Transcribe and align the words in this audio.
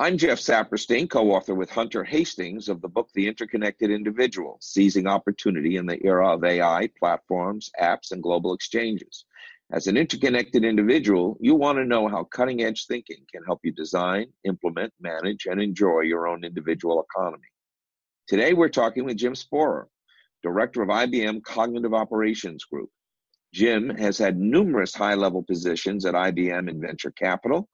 I'm 0.00 0.16
Jeff 0.16 0.38
Saperstein, 0.38 1.10
co 1.10 1.30
author 1.32 1.54
with 1.54 1.68
Hunter 1.68 2.02
Hastings 2.02 2.70
of 2.70 2.80
the 2.80 2.88
book 2.88 3.10
The 3.12 3.28
Interconnected 3.28 3.90
Individual 3.90 4.56
Seizing 4.62 5.06
Opportunity 5.06 5.76
in 5.76 5.84
the 5.84 6.02
Era 6.02 6.32
of 6.32 6.42
AI, 6.42 6.88
Platforms, 6.98 7.70
Apps, 7.78 8.10
and 8.10 8.22
Global 8.22 8.54
Exchanges. 8.54 9.26
As 9.70 9.88
an 9.88 9.98
interconnected 9.98 10.64
individual, 10.64 11.36
you 11.38 11.54
want 11.54 11.76
to 11.76 11.84
know 11.84 12.08
how 12.08 12.24
cutting 12.24 12.62
edge 12.62 12.86
thinking 12.86 13.26
can 13.30 13.44
help 13.44 13.60
you 13.62 13.72
design, 13.72 14.28
implement, 14.44 14.90
manage, 15.02 15.44
and 15.44 15.60
enjoy 15.60 16.00
your 16.00 16.26
own 16.26 16.44
individual 16.44 17.04
economy. 17.04 17.48
Today, 18.26 18.54
we're 18.54 18.70
talking 18.70 19.04
with 19.04 19.18
Jim 19.18 19.34
Spohrer, 19.34 19.84
Director 20.42 20.80
of 20.80 20.88
IBM 20.88 21.42
Cognitive 21.42 21.92
Operations 21.92 22.64
Group. 22.64 22.88
Jim 23.52 23.90
has 23.90 24.16
had 24.16 24.38
numerous 24.38 24.94
high 24.94 25.14
level 25.14 25.42
positions 25.42 26.06
at 26.06 26.14
IBM 26.14 26.70
in 26.70 26.80
venture 26.80 27.10
capital, 27.10 27.68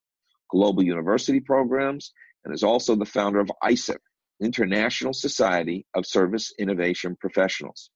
global 0.51 0.83
university 0.83 1.41
programs, 1.41 2.13
and 2.45 2.55
is 2.55 2.63
also 2.63 2.95
the 2.95 3.05
founder 3.05 3.41
of 3.41 3.51
ISSIP, 3.63 4.01
International 4.41 5.13
Society 5.13 5.87
of 5.95 6.07
Service 6.07 6.53
Innovation 6.59 7.17
Professionals. 7.21 7.91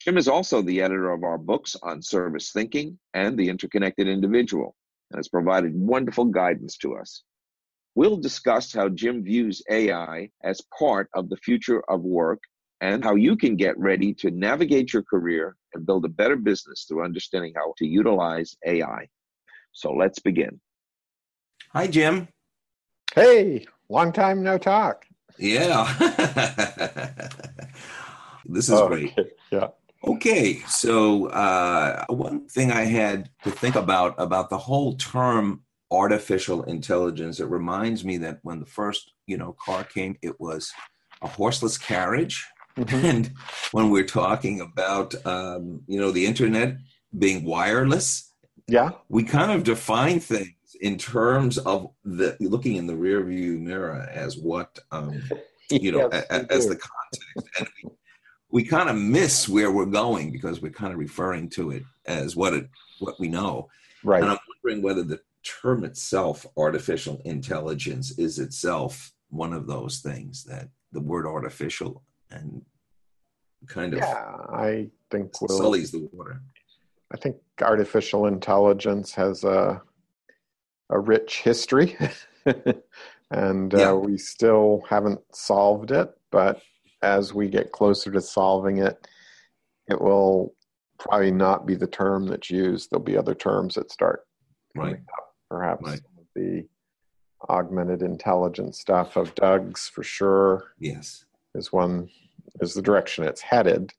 Jim 0.00 0.16
is 0.16 0.28
also 0.28 0.62
the 0.62 0.80
editor 0.80 1.10
of 1.10 1.24
our 1.24 1.38
books 1.38 1.76
on 1.82 2.00
service 2.00 2.52
thinking 2.52 2.98
and 3.12 3.36
the 3.36 3.48
interconnected 3.48 4.08
individual, 4.08 4.74
and 5.10 5.18
has 5.18 5.28
provided 5.28 5.72
wonderful 5.74 6.24
guidance 6.24 6.76
to 6.78 6.96
us. 6.96 7.22
We'll 7.94 8.16
discuss 8.16 8.72
how 8.72 8.88
Jim 8.88 9.24
views 9.24 9.62
AI 9.68 10.30
as 10.42 10.62
part 10.78 11.10
of 11.14 11.28
the 11.28 11.36
future 11.36 11.82
of 11.88 12.02
work 12.02 12.40
and 12.80 13.04
how 13.04 13.14
you 13.14 13.36
can 13.36 13.56
get 13.56 13.78
ready 13.78 14.14
to 14.14 14.30
navigate 14.30 14.92
your 14.92 15.02
career 15.02 15.56
and 15.74 15.84
build 15.84 16.04
a 16.04 16.08
better 16.08 16.36
business 16.36 16.86
through 16.88 17.04
understanding 17.04 17.52
how 17.54 17.74
to 17.76 17.86
utilize 17.86 18.56
AI. 18.64 19.08
So 19.72 19.92
let's 19.92 20.18
begin. 20.18 20.60
Hi, 21.72 21.86
Jim. 21.86 22.26
Hey, 23.14 23.64
long 23.88 24.12
time 24.12 24.42
no 24.42 24.58
talk. 24.58 25.06
Yeah. 25.38 25.84
this 28.44 28.68
is 28.68 28.72
oh, 28.72 28.88
great. 28.88 29.16
Okay. 29.16 29.30
Yeah. 29.52 29.68
Okay, 30.04 30.54
so 30.66 31.26
uh, 31.26 32.06
one 32.08 32.48
thing 32.48 32.72
I 32.72 32.86
had 32.86 33.30
to 33.44 33.52
think 33.52 33.76
about 33.76 34.16
about 34.18 34.50
the 34.50 34.58
whole 34.58 34.96
term 34.96 35.62
artificial 35.92 36.64
intelligence, 36.64 37.38
it 37.38 37.46
reminds 37.46 38.04
me 38.04 38.16
that 38.16 38.40
when 38.42 38.58
the 38.58 38.66
first 38.66 39.12
you 39.26 39.36
know 39.36 39.54
car 39.64 39.84
came, 39.84 40.16
it 40.22 40.40
was 40.40 40.72
a 41.22 41.28
horseless 41.28 41.78
carriage, 41.78 42.44
mm-hmm. 42.76 43.06
and 43.06 43.32
when 43.70 43.90
we're 43.90 44.02
talking 44.02 44.60
about 44.60 45.14
um, 45.24 45.82
you 45.86 46.00
know 46.00 46.10
the 46.10 46.26
internet 46.26 46.78
being 47.16 47.44
wireless, 47.44 48.32
yeah, 48.66 48.90
we 49.08 49.22
kind 49.22 49.52
of 49.52 49.62
define 49.62 50.18
things 50.18 50.54
in 50.80 50.96
terms 50.96 51.58
of 51.58 51.90
the 52.04 52.36
looking 52.40 52.76
in 52.76 52.86
the 52.86 52.96
rear 52.96 53.22
view 53.22 53.58
mirror 53.58 54.08
as 54.10 54.36
what 54.36 54.78
um, 54.90 55.22
you 55.70 55.92
know 55.92 56.08
yes, 56.12 56.26
a, 56.30 56.52
as 56.52 56.66
the 56.66 56.76
context. 56.76 57.58
And 57.58 57.68
we, 57.82 57.90
we 58.50 58.64
kind 58.64 58.88
of 58.88 58.96
miss 58.96 59.48
where 59.48 59.70
we're 59.70 59.86
going 59.86 60.32
because 60.32 60.60
we're 60.60 60.72
kind 60.72 60.92
of 60.92 60.98
referring 60.98 61.48
to 61.50 61.70
it 61.70 61.84
as 62.06 62.34
what 62.34 62.54
it 62.54 62.68
what 62.98 63.18
we 63.20 63.28
know. 63.28 63.68
Right. 64.02 64.22
And 64.22 64.30
i'm 64.30 64.38
wondering 64.64 64.82
whether 64.82 65.02
the 65.02 65.20
term 65.42 65.84
itself 65.84 66.46
artificial 66.56 67.20
intelligence 67.24 68.18
is 68.18 68.38
itself 68.38 69.12
one 69.28 69.52
of 69.52 69.66
those 69.66 69.98
things 69.98 70.44
that 70.44 70.68
the 70.92 71.00
word 71.00 71.26
artificial 71.26 72.02
and 72.30 72.62
kind 73.66 73.94
of 73.94 74.00
yeah 74.00 74.36
i 74.52 74.88
think 75.10 75.40
will 75.40 75.48
sullies 75.48 75.90
the 75.90 76.08
water. 76.12 76.40
I 77.12 77.16
think 77.16 77.36
artificial 77.60 78.26
intelligence 78.26 79.12
has 79.14 79.42
a 79.44 79.82
a 80.90 80.98
rich 80.98 81.40
history, 81.40 81.96
and 83.30 83.74
uh, 83.74 83.78
yeah. 83.78 83.90
uh, 83.90 83.94
we 83.94 84.18
still 84.18 84.84
haven't 84.88 85.20
solved 85.32 85.90
it. 85.90 86.10
But 86.30 86.60
as 87.02 87.32
we 87.32 87.48
get 87.48 87.72
closer 87.72 88.10
to 88.10 88.20
solving 88.20 88.78
it, 88.78 89.06
it 89.88 90.00
will 90.00 90.54
probably 90.98 91.30
not 91.30 91.66
be 91.66 91.74
the 91.74 91.86
term 91.86 92.26
that's 92.26 92.50
used. 92.50 92.90
There'll 92.90 93.02
be 93.02 93.16
other 93.16 93.34
terms 93.34 93.74
that 93.74 93.90
start 93.90 94.26
right. 94.74 94.94
Up, 94.94 95.34
perhaps 95.48 95.82
right. 95.82 96.00
the 96.34 96.66
augmented 97.48 98.02
intelligence 98.02 98.78
stuff 98.78 99.16
of 99.16 99.34
Doug's 99.34 99.88
for 99.88 100.02
sure. 100.02 100.74
Yes, 100.78 101.24
is 101.54 101.72
one 101.72 102.08
is 102.60 102.74
the 102.74 102.82
direction 102.82 103.24
it's 103.24 103.40
headed. 103.40 103.92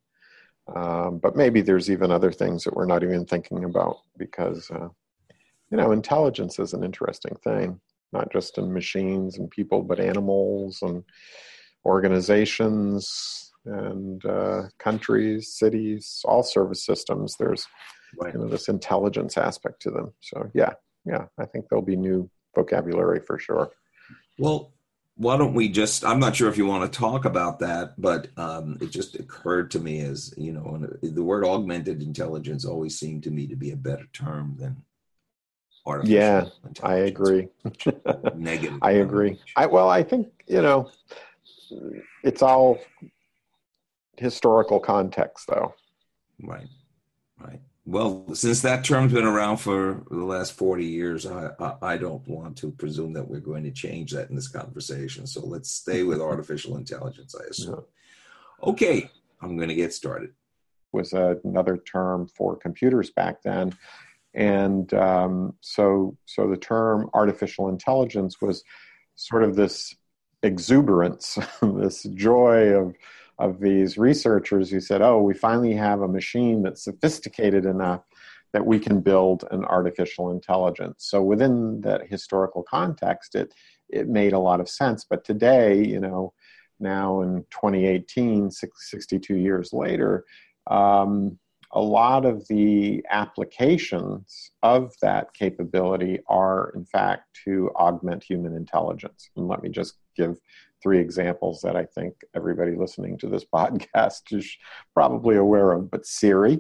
Um, 0.76 1.18
but 1.18 1.36
maybe 1.36 1.62
there's 1.62 1.90
even 1.90 2.12
other 2.12 2.32
things 2.32 2.64
that 2.64 2.76
we're 2.76 2.86
not 2.86 3.04
even 3.04 3.26
thinking 3.26 3.64
about 3.64 3.98
because 4.18 4.70
uh, 4.72 4.90
you 5.72 5.78
know, 5.78 5.92
intelligence 5.92 6.60
is 6.60 6.74
an 6.74 6.84
interesting 6.84 7.36
thing, 7.44 7.80
not 8.12 8.32
just 8.32 8.58
in 8.58 8.74
machines 8.74 9.38
and 9.38 9.50
people, 9.50 9.82
but 9.82 10.00
animals 10.00 10.80
and 10.82 11.04
organizations 11.86 13.52
and 13.66 14.24
uh, 14.26 14.64
countries, 14.80 15.54
cities, 15.54 16.22
all 16.26 16.44
service 16.44 16.86
systems. 16.86 17.36
There's 17.40 17.66
right. 18.20 18.34
you 18.34 18.40
know 18.40 18.48
this 18.48 18.68
intelligence 18.68 19.38
aspect 19.38 19.82
to 19.84 19.92
them. 19.92 20.14
So 20.20 20.52
yeah, 20.54 20.74
yeah, 21.06 21.26
I 21.40 21.46
think 21.46 21.66
there'll 21.70 21.86
be 21.86 21.96
new 21.96 22.30
vocabulary 22.54 23.22
for 23.26 23.40
sure. 23.40 23.72
Well, 24.38 24.74
why 25.16 25.38
don't 25.38 25.54
we 25.54 25.68
just 25.68 26.06
i'm 26.06 26.20
not 26.20 26.36
sure 26.36 26.50
if 26.50 26.58
you 26.58 26.66
want 26.66 26.92
to 26.92 27.00
talk 27.00 27.26
about 27.26 27.60
that 27.60 28.00
but 28.00 28.30
um, 28.38 28.78
it 28.82 28.90
just 28.90 29.20
occurred 29.20 29.70
to 29.70 29.78
me 29.78 30.00
as 30.00 30.34
you 30.38 30.54
know 30.54 30.88
the 31.04 31.24
word 31.24 31.46
augmented 31.46 32.02
intelligence 32.02 32.66
always 32.66 32.98
seemed 32.98 33.22
to 33.22 33.30
me 33.30 33.46
to 33.46 33.58
be 33.58 33.72
a 33.72 33.76
better 33.76 34.08
term 34.14 34.56
than 34.58 34.82
yeah 36.04 36.46
i 36.84 36.96
agree. 36.96 37.48
negative 38.36 38.78
i 38.82 38.92
agree. 38.92 39.40
i 39.56 39.66
well 39.66 39.90
i 39.90 40.04
think 40.04 40.28
you 40.48 40.62
know 40.62 40.90
it's 42.24 42.42
all 42.42 42.80
historical 44.18 44.80
context 44.80 45.48
though. 45.48 45.74
Right 46.44 46.68
right. 47.40 47.60
Well 47.86 48.36
since 48.36 48.62
that 48.62 48.84
term's 48.86 49.14
been 49.14 49.26
around 49.26 49.58
for 49.58 50.04
the 50.10 50.24
last 50.24 50.54
40 50.54 50.86
years 50.86 51.26
I, 51.26 51.50
I, 51.60 51.76
I 51.82 51.98
don't 51.98 52.26
want 52.28 52.58
to 52.58 52.72
presume 52.72 53.14
that 53.14 53.28
we're 53.28 53.40
going 53.40 53.64
to 53.64 53.72
change 53.72 54.12
that 54.12 54.30
in 54.30 54.36
this 54.36 54.48
conversation. 54.48 55.26
So 55.26 55.44
let's 55.46 55.72
stay 55.72 56.04
with 56.04 56.22
artificial 56.32 56.78
intelligence 56.78 57.36
i 57.36 57.44
assume. 57.50 57.84
Yeah. 58.62 58.70
okay 58.70 59.10
i'm 59.42 59.58
going 59.58 59.70
to 59.70 59.76
get 59.76 59.94
started. 59.94 60.32
Was 60.94 61.14
another 61.14 61.78
term 61.78 62.28
for 62.28 62.58
computers 62.58 63.10
back 63.10 63.42
then 63.44 63.74
and 64.34 64.94
um, 64.94 65.54
so 65.62 66.18
so 66.26 66.48
the 66.50 66.58
term 66.58 67.10
artificial 67.14 67.70
intelligence 67.70 68.42
was 68.42 68.64
sort 69.16 69.44
of 69.44 69.56
this 69.56 69.96
exuberance 70.44 71.38
this 71.62 72.04
joy 72.16 72.74
of 72.74 72.96
of 73.40 73.60
these 73.60 73.98
researchers 73.98 74.70
who 74.70 74.80
said 74.80 75.02
oh 75.02 75.22
we 75.22 75.34
finally 75.34 75.74
have 75.74 76.02
a 76.02 76.08
machine 76.08 76.64
that's 76.64 76.84
sophisticated 76.84 77.66
enough 77.66 78.02
that 78.54 78.66
we 78.66 78.80
can 78.80 79.00
build 79.00 79.46
an 79.52 79.64
artificial 79.64 80.30
intelligence. 80.32 81.06
So 81.06 81.22
within 81.22 81.82
that 81.82 82.08
historical 82.08 82.64
context 82.64 83.36
it 83.36 83.54
it 83.90 84.08
made 84.08 84.32
a 84.32 84.40
lot 84.40 84.62
of 84.62 84.70
sense. 84.70 85.06
But 85.10 85.26
today 85.26 85.84
you 85.84 86.00
know 86.00 86.34
now 86.80 87.22
in 87.22 87.46
2018 87.52 88.50
62 88.50 89.36
years 89.36 89.74
later 89.74 90.26
um, 90.68 91.38
a 91.74 91.82
lot 91.82 92.26
of 92.26 92.48
the 92.48 93.04
applications 93.10 94.52
of 94.62 94.94
that 95.02 95.34
capability 95.34 96.20
are, 96.28 96.72
in 96.76 96.86
fact, 96.86 97.24
to 97.46 97.70
augment 97.76 98.24
human 98.24 98.56
intelligence. 98.56 99.30
And 99.36 99.48
let 99.48 99.64
me 99.64 99.70
just 99.70 99.96
give 100.16 100.40
three 100.84 101.00
examples 101.00 101.62
that 101.62 101.76
I 101.76 101.86
think 101.86 102.14
everybody 102.36 102.76
listening 102.76 103.18
to 103.20 103.28
this 103.28 103.46
podcast 103.54 104.32
is 104.32 104.58
probably 104.94 105.38
aware 105.38 105.72
of. 105.72 105.90
But 105.90 106.06
Siri, 106.06 106.60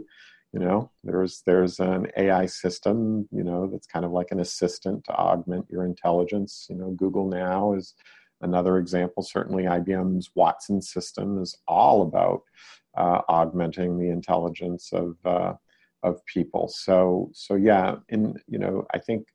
you 0.53 0.59
know, 0.59 0.91
there's 1.03 1.43
there's 1.45 1.79
an 1.79 2.07
AI 2.17 2.45
system, 2.45 3.27
you 3.31 3.43
know, 3.43 3.67
that's 3.67 3.87
kind 3.87 4.05
of 4.05 4.11
like 4.11 4.31
an 4.31 4.39
assistant 4.39 5.03
to 5.05 5.13
augment 5.13 5.65
your 5.69 5.85
intelligence. 5.85 6.67
You 6.69 6.75
know, 6.75 6.91
Google 6.91 7.27
Now 7.27 7.73
is 7.73 7.95
another 8.41 8.77
example. 8.77 9.23
Certainly, 9.23 9.63
IBM's 9.63 10.31
Watson 10.35 10.81
system 10.81 11.41
is 11.41 11.57
all 11.67 12.01
about 12.03 12.41
uh, 12.95 13.21
augmenting 13.29 13.97
the 13.97 14.09
intelligence 14.09 14.91
of 14.93 15.15
uh, 15.25 15.53
of 16.03 16.25
people. 16.25 16.67
So 16.67 17.29
so 17.33 17.55
yeah, 17.55 17.95
in 18.09 18.35
you 18.47 18.59
know 18.59 18.85
I 18.93 18.99
think 18.99 19.27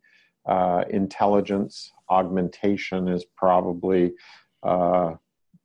uh, 0.46 0.84
intelligence 0.90 1.92
augmentation 2.08 3.08
is 3.08 3.24
probably 3.36 4.12
uh, 4.62 5.14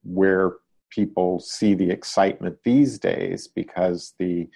where 0.04 0.54
people 0.90 1.40
see 1.40 1.74
the 1.74 1.90
excitement 1.90 2.58
these 2.64 3.00
days 3.00 3.48
because 3.48 4.14
the 4.20 4.50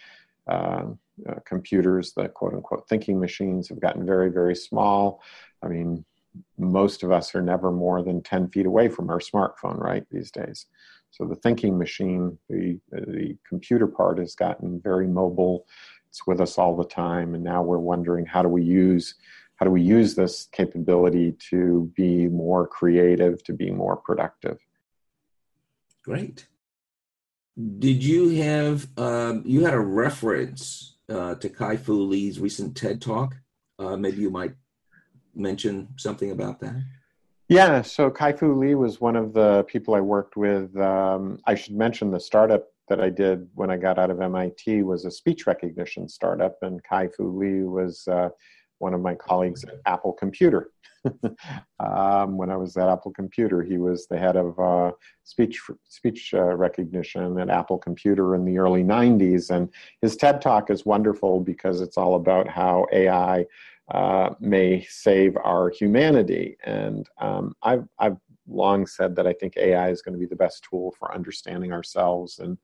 uh, 0.48 0.86
uh, 1.28 1.36
computers, 1.46 2.14
the 2.14 2.28
quote 2.30 2.54
unquote 2.54 2.88
thinking 2.90 3.20
machines, 3.20 3.70
have 3.70 3.80
gotten 3.80 4.06
very 4.06 4.30
very 4.30 4.56
small. 4.56 5.22
I 5.64 5.68
mean, 5.68 6.06
most 6.58 7.04
of 7.04 7.12
us 7.12 7.34
are 7.36 7.42
never 7.42 7.72
more 7.72 8.02
than 8.02 8.22
10 8.22 8.50
feet 8.50 8.66
away 8.66 8.90
from 8.90 9.10
our 9.10 9.20
smartphone, 9.20 9.78
right, 9.80 10.06
these 10.12 10.32
days. 10.32 10.66
So 11.12 11.26
the 11.26 11.36
thinking 11.36 11.78
machine, 11.78 12.38
the, 12.50 12.80
the 12.92 13.38
computer 13.48 13.88
part 13.88 14.18
has 14.20 14.36
gotten 14.36 14.82
very 14.82 15.08
mobile. 15.08 15.66
It's 16.10 16.28
with 16.28 16.42
us 16.42 16.58
all 16.58 16.76
the 16.76 16.86
time. 16.86 17.36
And 17.36 17.44
now 17.44 17.64
we're 17.64 17.78
wondering 17.78 18.26
how 18.26 18.42
do 18.42 18.50
we 18.50 18.64
use 18.64 19.16
how 19.56 19.66
do 19.66 19.72
we 19.72 19.82
use 19.82 20.16
this 20.16 20.50
capability 20.52 21.34
to 21.50 21.90
be 21.96 22.28
more 22.28 22.68
creative, 22.68 23.42
to 23.46 23.54
be 23.54 23.72
more 23.72 23.96
productive. 23.96 24.58
Great. 26.04 26.48
Did 27.80 28.04
you 28.04 28.30
have 28.42 28.88
um, 28.98 29.44
you 29.46 29.64
had 29.64 29.74
a 29.74 29.80
reference 29.80 30.98
uh, 31.10 31.36
to 31.36 31.50
Kai 31.50 31.78
Fu 31.78 31.94
Lee's 32.04 32.40
recent 32.40 32.76
TED 32.76 33.02
Talk? 33.02 33.38
Uh, 33.80 33.96
maybe 33.96 34.22
you 34.22 34.30
might 34.30 34.56
mention 35.36 35.88
something 35.98 36.32
about 36.32 36.60
that. 36.62 36.76
Yeah, 37.48 37.84
so 37.84 38.10
Kai 38.10 38.34
Fu 38.34 38.58
Lee 38.60 38.74
was 38.74 39.00
one 39.00 39.16
of 39.16 39.34
the 39.34 39.64
people 39.68 39.94
I 39.94 40.00
worked 40.00 40.36
with. 40.36 40.76
Um, 40.78 41.40
I 41.46 41.54
should 41.54 41.76
mention 41.76 42.10
the 42.10 42.20
startup 42.20 42.66
that 42.90 43.00
I 43.00 43.10
did 43.10 43.48
when 43.54 43.70
I 43.70 43.78
got 43.78 44.00
out 44.00 44.10
of 44.10 44.22
MIT 44.22 44.82
was 44.84 45.06
a 45.06 45.12
speech 45.12 45.46
recognition 45.46 46.10
startup, 46.10 46.58
and 46.64 46.84
Kai 46.84 47.08
Fu 47.08 47.38
Lee 47.38 47.64
was 47.64 48.08
uh, 48.08 48.30
one 48.80 48.94
of 48.94 49.02
my 49.02 49.14
colleagues 49.16 49.64
at 49.64 49.76
Apple 49.86 50.14
Computer. 50.14 50.72
um, 51.80 52.36
when 52.36 52.50
I 52.50 52.58
was 52.58 52.76
at 52.78 52.90
Apple 52.90 53.12
Computer, 53.12 53.62
he 53.62 53.78
was 53.78 54.08
the 54.08 54.18
head 54.18 54.36
of 54.36 54.60
uh, 54.60 54.92
speech 55.24 55.62
speech 55.88 56.34
uh, 56.34 56.56
recognition 56.56 57.40
at 57.40 57.52
Apple 57.52 57.78
Computer 57.78 58.34
in 58.34 58.44
the 58.44 58.58
early 58.58 58.84
'90s, 58.84 59.52
and 59.52 59.70
his 60.02 60.16
TED 60.16 60.42
Talk 60.42 60.72
is 60.72 60.84
wonderful 60.84 61.40
because 61.42 61.82
it's 61.82 61.98
all 61.98 62.16
about 62.16 62.48
how 62.48 62.88
AI 62.92 63.46
uh, 63.94 64.32
may 64.40 64.84
save 64.90 65.38
our 65.38 65.70
humanity. 65.70 66.58
And 66.66 67.08
um, 67.20 67.56
I've 67.62 67.88
I've 68.00 68.18
long 68.48 68.86
said 68.86 69.16
that 69.16 69.28
I 69.28 69.34
think 69.34 69.58
AI 69.58 69.90
is 69.90 70.02
going 70.02 70.14
to 70.14 70.20
be 70.20 70.26
the 70.26 70.36
best 70.36 70.66
tool 70.70 70.94
for 70.98 71.14
understanding 71.14 71.72
ourselves 71.72 72.40
and 72.40 72.58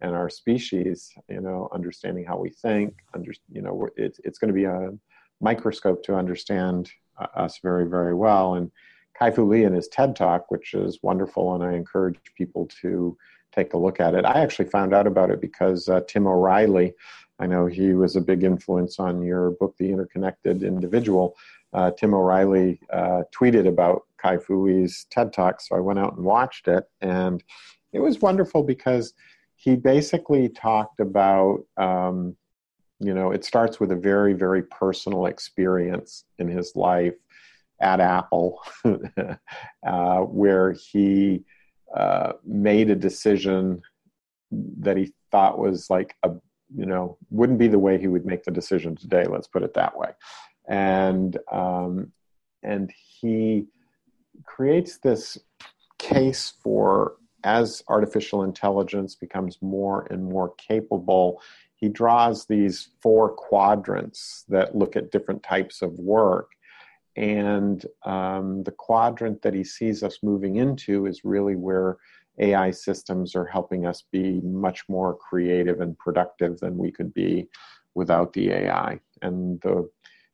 and 0.00 0.14
our 0.14 0.30
species. 0.30 1.12
You 1.28 1.40
know, 1.40 1.68
understanding 1.72 2.24
how 2.24 2.38
we 2.38 2.50
think. 2.50 2.94
Under 3.14 3.32
you 3.50 3.62
know, 3.62 3.88
it's 3.96 4.20
it's 4.24 4.38
going 4.38 4.48
to 4.48 4.54
be 4.54 4.64
a 4.64 4.90
microscope 5.40 6.02
to 6.04 6.14
understand 6.14 6.90
uh, 7.18 7.26
us 7.34 7.58
very 7.62 7.88
very 7.88 8.14
well. 8.14 8.54
And 8.54 8.70
Kai 9.18 9.30
Fu 9.32 9.44
Lee 9.44 9.64
in 9.64 9.74
his 9.74 9.88
TED 9.88 10.16
Talk, 10.16 10.50
which 10.50 10.72
is 10.74 11.00
wonderful, 11.02 11.54
and 11.54 11.64
I 11.64 11.74
encourage 11.74 12.18
people 12.36 12.68
to 12.80 13.16
take 13.52 13.74
a 13.74 13.78
look 13.78 14.00
at 14.00 14.14
it. 14.14 14.24
I 14.24 14.40
actually 14.40 14.68
found 14.68 14.94
out 14.94 15.06
about 15.06 15.30
it 15.30 15.40
because 15.40 15.88
uh, 15.88 16.00
Tim 16.08 16.26
O'Reilly, 16.26 16.94
I 17.40 17.46
know 17.46 17.66
he 17.66 17.94
was 17.94 18.16
a 18.16 18.20
big 18.20 18.44
influence 18.44 19.00
on 19.00 19.22
your 19.22 19.52
book, 19.52 19.74
The 19.78 19.90
Interconnected 19.90 20.62
Individual. 20.62 21.36
Uh, 21.72 21.90
Tim 21.90 22.12
O'Reilly 22.12 22.80
uh, 22.92 23.22
tweeted 23.34 23.66
about 23.66 24.02
Kai 24.18 24.36
Fu 24.36 24.66
Lee's 24.66 25.06
TED 25.10 25.32
Talk, 25.32 25.62
so 25.62 25.74
I 25.74 25.80
went 25.80 25.98
out 25.98 26.16
and 26.16 26.24
watched 26.24 26.68
it, 26.68 26.84
and 27.00 27.42
it 27.94 28.00
was 28.00 28.20
wonderful 28.20 28.62
because 28.62 29.14
he 29.56 29.74
basically 29.74 30.50
talked 30.50 31.00
about, 31.00 31.60
um, 31.78 32.36
you 32.98 33.14
know, 33.14 33.30
it 33.30 33.44
starts 33.44 33.80
with 33.80 33.90
a 33.90 33.96
very, 33.96 34.34
very 34.34 34.62
personal 34.64 35.26
experience 35.26 36.24
in 36.38 36.46
his 36.46 36.76
life 36.76 37.14
at 37.80 38.00
Apple, 38.00 38.60
uh, 39.86 40.20
where 40.20 40.72
he 40.72 41.42
uh, 41.96 42.32
made 42.44 42.90
a 42.90 42.96
decision 42.96 43.80
that 44.50 44.98
he 44.98 45.12
thought 45.30 45.58
was 45.58 45.88
like 45.88 46.14
a, 46.22 46.30
you 46.74 46.86
know, 46.86 47.16
wouldn't 47.30 47.58
be 47.58 47.68
the 47.68 47.78
way 47.78 47.98
he 47.98 48.08
would 48.08 48.26
make 48.26 48.44
the 48.44 48.50
decision 48.50 48.96
today. 48.96 49.24
Let's 49.24 49.48
put 49.48 49.62
it 49.62 49.74
that 49.74 49.96
way 49.96 50.10
and 50.70 51.36
um, 51.50 52.12
and 52.62 52.90
he 53.20 53.66
creates 54.44 54.98
this 54.98 55.36
case 55.98 56.54
for 56.62 57.16
as 57.44 57.82
artificial 57.88 58.42
intelligence 58.44 59.14
becomes 59.14 59.58
more 59.60 60.06
and 60.10 60.24
more 60.24 60.54
capable 60.56 61.42
he 61.74 61.88
draws 61.88 62.46
these 62.46 62.88
four 63.00 63.30
quadrants 63.30 64.44
that 64.48 64.76
look 64.76 64.96
at 64.96 65.10
different 65.10 65.42
types 65.42 65.82
of 65.82 65.92
work 65.98 66.52
and 67.16 67.86
um, 68.04 68.62
the 68.62 68.70
quadrant 68.70 69.42
that 69.42 69.54
he 69.54 69.64
sees 69.64 70.02
us 70.02 70.18
moving 70.22 70.56
into 70.56 71.06
is 71.06 71.24
really 71.24 71.56
where 71.56 71.96
ai 72.40 72.70
systems 72.70 73.34
are 73.34 73.46
helping 73.46 73.86
us 73.86 74.04
be 74.10 74.40
much 74.42 74.88
more 74.88 75.16
creative 75.16 75.80
and 75.80 75.98
productive 75.98 76.58
than 76.60 76.76
we 76.76 76.90
could 76.90 77.12
be 77.14 77.48
without 77.94 78.32
the 78.32 78.50
ai 78.50 78.98
and 79.22 79.60
the 79.60 79.88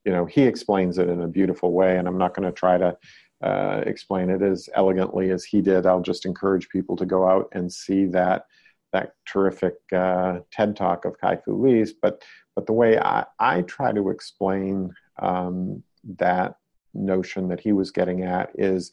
you 0.04 0.12
know 0.12 0.24
he 0.24 0.42
explains 0.42 0.98
it 0.98 1.08
in 1.08 1.22
a 1.22 1.28
beautiful 1.28 1.72
way 1.72 1.98
and 1.98 2.06
i'm 2.06 2.18
not 2.18 2.34
going 2.34 2.46
to 2.46 2.52
try 2.52 2.78
to 2.78 2.96
uh, 3.42 3.82
explain 3.86 4.30
it 4.30 4.42
as 4.42 4.68
elegantly 4.74 5.30
as 5.30 5.44
he 5.44 5.60
did. 5.60 5.86
I'll 5.86 6.00
just 6.00 6.24
encourage 6.24 6.68
people 6.68 6.96
to 6.96 7.06
go 7.06 7.28
out 7.28 7.48
and 7.52 7.72
see 7.72 8.06
that 8.06 8.46
that 8.92 9.14
terrific 9.26 9.74
uh, 9.92 10.38
ted 10.50 10.74
talk 10.76 11.04
of 11.04 11.18
kai 11.20 11.36
fu 11.36 11.54
lee's. 11.54 11.92
But 11.92 12.22
but 12.54 12.66
the 12.66 12.72
way 12.72 12.98
i, 12.98 13.26
I 13.38 13.62
try 13.62 13.92
to 13.92 14.08
explain 14.08 14.94
um, 15.20 15.82
that 16.18 16.56
notion 16.94 17.48
that 17.48 17.60
he 17.60 17.72
was 17.72 17.90
getting 17.90 18.22
at 18.24 18.50
is 18.54 18.92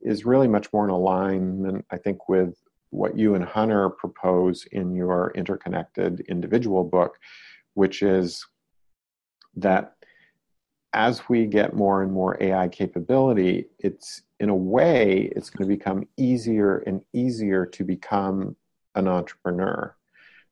is 0.00 0.24
really 0.24 0.48
much 0.48 0.72
more 0.72 0.84
in 0.84 0.90
alignment 0.90 1.84
i 1.90 1.96
think 1.96 2.28
with 2.28 2.54
what 2.90 3.16
you 3.16 3.34
and 3.34 3.44
hunter 3.44 3.90
propose 3.90 4.66
in 4.72 4.94
your 4.94 5.32
interconnected 5.34 6.20
individual 6.28 6.84
book 6.84 7.18
which 7.74 8.02
is 8.02 8.46
that 9.54 9.94
as 10.92 11.28
we 11.28 11.46
get 11.46 11.74
more 11.74 12.02
and 12.02 12.12
more 12.12 12.36
AI 12.40 12.68
capability, 12.68 13.66
it's 13.78 14.22
in 14.40 14.48
a 14.48 14.54
way, 14.54 15.30
it's 15.36 15.50
going 15.50 15.68
to 15.68 15.76
become 15.76 16.08
easier 16.16 16.78
and 16.78 17.02
easier 17.12 17.66
to 17.66 17.84
become 17.84 18.56
an 18.94 19.06
entrepreneur. 19.06 19.94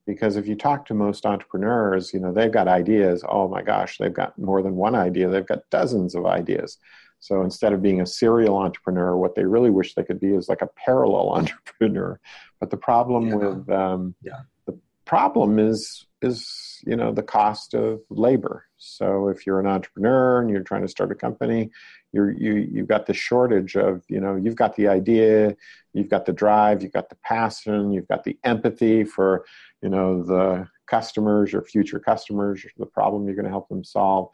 Because 0.06 0.36
if 0.36 0.46
you 0.46 0.54
talk 0.54 0.86
to 0.86 0.94
most 0.94 1.26
entrepreneurs, 1.26 2.12
you 2.12 2.20
know, 2.20 2.32
they've 2.32 2.52
got 2.52 2.68
ideas. 2.68 3.24
Oh 3.28 3.48
my 3.48 3.62
gosh, 3.62 3.98
they've 3.98 4.12
got 4.12 4.38
more 4.38 4.62
than 4.62 4.76
one 4.76 4.94
idea, 4.94 5.28
they've 5.28 5.46
got 5.46 5.68
dozens 5.70 6.14
of 6.14 6.26
ideas. 6.26 6.78
So 7.26 7.42
instead 7.42 7.72
of 7.72 7.82
being 7.82 8.00
a 8.00 8.06
serial 8.06 8.56
entrepreneur, 8.56 9.16
what 9.16 9.34
they 9.34 9.44
really 9.44 9.70
wish 9.70 9.94
they 9.94 10.04
could 10.04 10.20
be 10.20 10.32
is 10.32 10.48
like 10.48 10.62
a 10.62 10.68
parallel 10.68 11.30
entrepreneur. 11.34 12.20
But 12.60 12.70
the 12.70 12.76
problem 12.76 13.28
yeah. 13.28 13.34
with 13.34 13.70
um, 13.70 14.14
yeah. 14.22 14.40
the 14.66 14.78
problem 15.04 15.58
is 15.58 16.06
is 16.22 16.82
you 16.86 16.96
know 16.96 17.12
the 17.12 17.22
cost 17.22 17.74
of 17.74 18.00
labor 18.08 18.64
so 18.78 19.28
if 19.28 19.46
you're 19.46 19.60
an 19.60 19.66
entrepreneur 19.66 20.40
and 20.40 20.48
you're 20.50 20.62
trying 20.62 20.80
to 20.80 20.88
start 20.88 21.12
a 21.12 21.14
company 21.14 21.70
you're 22.12 22.30
you 22.30 22.54
you've 22.54 22.88
got 22.88 23.06
the 23.06 23.12
shortage 23.12 23.76
of 23.76 24.02
you 24.08 24.18
know 24.18 24.34
you've 24.34 24.56
got 24.56 24.74
the 24.76 24.88
idea 24.88 25.54
you've 25.92 26.08
got 26.08 26.24
the 26.24 26.32
drive 26.32 26.82
you've 26.82 26.92
got 26.92 27.10
the 27.10 27.16
passion 27.16 27.92
you've 27.92 28.08
got 28.08 28.24
the 28.24 28.38
empathy 28.44 29.04
for 29.04 29.44
you 29.82 29.90
know 29.90 30.22
the 30.22 30.66
customers 30.86 31.52
your 31.52 31.62
future 31.62 31.98
customers 31.98 32.64
the 32.78 32.86
problem 32.86 33.26
you're 33.26 33.36
going 33.36 33.44
to 33.44 33.50
help 33.50 33.68
them 33.68 33.84
solve 33.84 34.30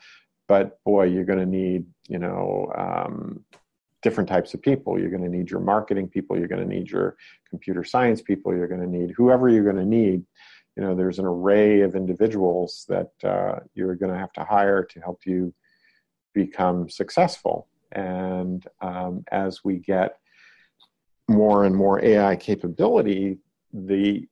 but 0.49 0.83
boy 0.85 1.05
you're 1.05 1.25
going 1.25 1.39
to 1.39 1.47
need 1.47 1.87
you 2.09 2.19
know 2.19 2.73
um, 2.77 3.45
different 4.03 4.29
types 4.29 4.53
of 4.53 4.61
people. 4.61 4.99
You're 4.99 5.11
going 5.11 5.23
to 5.23 5.29
need 5.29 5.51
your 5.51 5.61
marketing 5.61 6.09
people. 6.09 6.37
You're 6.37 6.49
going 6.49 6.67
to 6.69 6.75
need 6.75 6.91
your 6.91 7.17
computer 7.49 7.85
science 7.85 8.21
people. 8.21 8.55
You're 8.55 8.67
going 8.67 8.81
to 8.81 8.89
need 8.89 9.13
whoever 9.17 9.49
you're 9.49 9.65
going 9.65 9.77
to 9.77 9.85
need. 9.85 10.25
You 10.77 10.83
know 10.83 10.95
there's 10.95 11.19
an 11.19 11.27
array 11.27 11.83
of 11.83 11.95
individuals 11.95 12.87
that 12.89 13.13
uh, 13.23 13.61
you're 13.75 13.95
going 13.95 14.13
to 14.13 14.19
have 14.19 14.33
to 14.35 14.45
hire 14.45 14.85
to 14.85 15.01
help 15.01 15.21
you 15.27 15.55
become 16.35 16.89
successful. 16.89 17.69
And 17.93 18.67
um, 18.81 19.25
as 19.31 19.63
we 19.63 19.77
get 19.77 20.19
more 21.29 21.65
and 21.65 21.75
more 21.75 22.05
ai 22.05 22.37
capability 22.37 23.39
the 23.73 24.27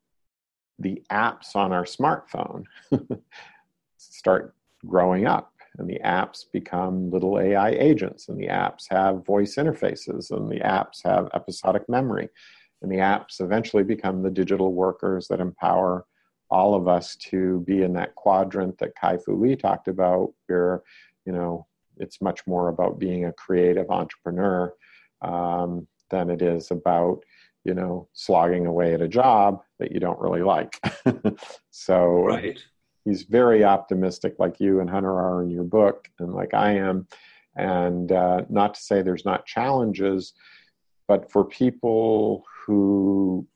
the 0.78 1.02
apps 1.10 1.54
on 1.54 1.72
our 1.72 1.84
smartphone 1.84 2.64
start 3.96 4.54
growing 4.86 5.26
up 5.26 5.52
and 5.78 5.88
the 5.88 6.00
apps 6.04 6.44
become 6.52 7.10
little 7.10 7.38
ai 7.38 7.70
agents 7.70 8.28
and 8.28 8.38
the 8.38 8.48
apps 8.48 8.86
have 8.90 9.24
voice 9.24 9.56
interfaces 9.56 10.30
and 10.30 10.50
the 10.50 10.60
apps 10.60 11.00
have 11.04 11.28
episodic 11.34 11.88
memory 11.88 12.28
and 12.82 12.90
the 12.90 12.96
apps 12.96 13.40
eventually 13.40 13.82
become 13.82 14.22
the 14.22 14.30
digital 14.30 14.72
workers 14.72 15.28
that 15.28 15.40
empower 15.40 16.06
all 16.50 16.74
of 16.74 16.88
us 16.88 17.14
to 17.16 17.60
be 17.60 17.82
in 17.82 17.92
that 17.92 18.14
quadrant 18.14 18.76
that 18.78 18.94
Kai 19.00 19.18
Fu 19.18 19.36
Lee 19.36 19.56
talked 19.56 19.88
about, 19.88 20.32
where 20.46 20.82
you 21.24 21.32
know 21.32 21.66
it's 21.96 22.20
much 22.20 22.46
more 22.46 22.68
about 22.68 22.98
being 22.98 23.26
a 23.26 23.32
creative 23.32 23.90
entrepreneur 23.90 24.72
um, 25.22 25.86
than 26.10 26.30
it 26.30 26.42
is 26.42 26.70
about 26.70 27.22
you 27.64 27.74
know 27.74 28.08
slogging 28.12 28.66
away 28.66 28.94
at 28.94 29.02
a 29.02 29.08
job 29.08 29.60
that 29.78 29.92
you 29.92 30.00
don't 30.00 30.20
really 30.20 30.42
like. 30.42 30.80
so 31.70 32.24
right. 32.24 32.58
He's 33.04 33.22
very 33.22 33.64
optimistic, 33.64 34.36
like 34.38 34.60
you 34.60 34.80
and 34.80 34.90
Hunter 34.90 35.12
are 35.12 35.42
in 35.42 35.50
your 35.50 35.64
book, 35.64 36.08
and 36.18 36.34
like 36.34 36.54
I 36.54 36.72
am. 36.72 37.06
And 37.56 38.12
uh, 38.12 38.42
not 38.48 38.74
to 38.74 38.80
say 38.80 39.02
there's 39.02 39.24
not 39.24 39.46
challenges, 39.46 40.34
but 41.08 41.30
for 41.30 41.44
people 41.44 42.44
who 42.64 43.46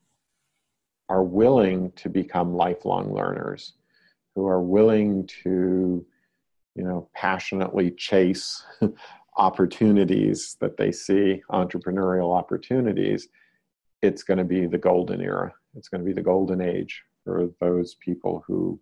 are 1.09 1.23
willing 1.23 1.93
to 1.93 2.09
become 2.09 2.55
lifelong 2.55 3.15
learners, 3.15 3.75
who 4.35 4.47
are 4.47 4.63
willing 4.63 5.27
to, 5.45 6.05
you 6.75 6.83
know, 6.83 7.09
passionately 7.15 7.91
chase 7.93 8.65
opportunities 9.37 10.57
that 10.61 10.77
they 10.77 10.91
see, 10.91 11.43
entrepreneurial 11.51 12.37
opportunities, 12.37 13.29
it's 14.03 14.23
going 14.23 14.39
to 14.39 14.45
be 14.45 14.67
the 14.67 14.79
golden 14.79 15.21
era. 15.21 15.53
It's 15.77 15.89
going 15.89 16.01
to 16.01 16.05
be 16.05 16.13
the 16.13 16.23
golden 16.23 16.61
age 16.61 17.03
for 17.25 17.49
those 17.61 17.95
people 17.95 18.45
who 18.47 18.81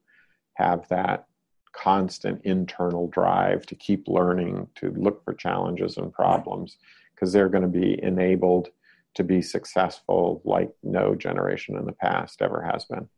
have 0.54 0.88
that 0.88 1.26
constant 1.72 2.40
internal 2.44 3.08
drive 3.08 3.64
to 3.66 3.74
keep 3.74 4.06
learning, 4.08 4.68
to 4.76 4.90
look 4.90 5.24
for 5.24 5.34
challenges 5.34 5.96
and 5.96 6.12
problems, 6.12 6.76
because 7.14 7.32
they're 7.32 7.48
going 7.48 7.62
to 7.62 7.68
be 7.68 8.02
enabled 8.02 8.68
to 9.14 9.24
be 9.24 9.42
successful 9.42 10.40
like 10.44 10.70
no 10.82 11.14
generation 11.14 11.76
in 11.76 11.84
the 11.84 11.92
past 11.92 12.42
ever 12.42 12.62
has 12.62 12.84
been. 12.84 13.08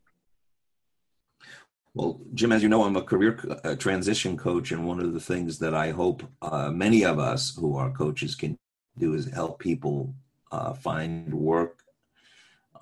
Well, 1.95 2.21
Jim, 2.35 2.51
as 2.51 2.63
you 2.63 2.69
know, 2.69 2.83
I'm 2.83 2.97
a 2.97 3.03
career 3.03 3.39
uh, 3.63 3.77
transition 3.77 4.37
coach, 4.37 4.73
and 4.73 4.87
one 4.87 4.99
of 4.99 5.13
the 5.13 5.21
things 5.21 5.61
that 5.61 5.75
I 5.75 5.91
hope 5.91 6.25
uh, 6.43 6.71
many 6.71 7.05
of 7.05 7.21
us 7.21 7.55
who 7.55 7.77
are 7.77 7.91
coaches 7.91 8.35
can 8.35 8.57
do 8.99 9.15
is 9.15 9.33
help 9.33 9.61
people 9.61 10.13
uh, 10.51 10.73
find 10.73 11.33
work 11.33 11.74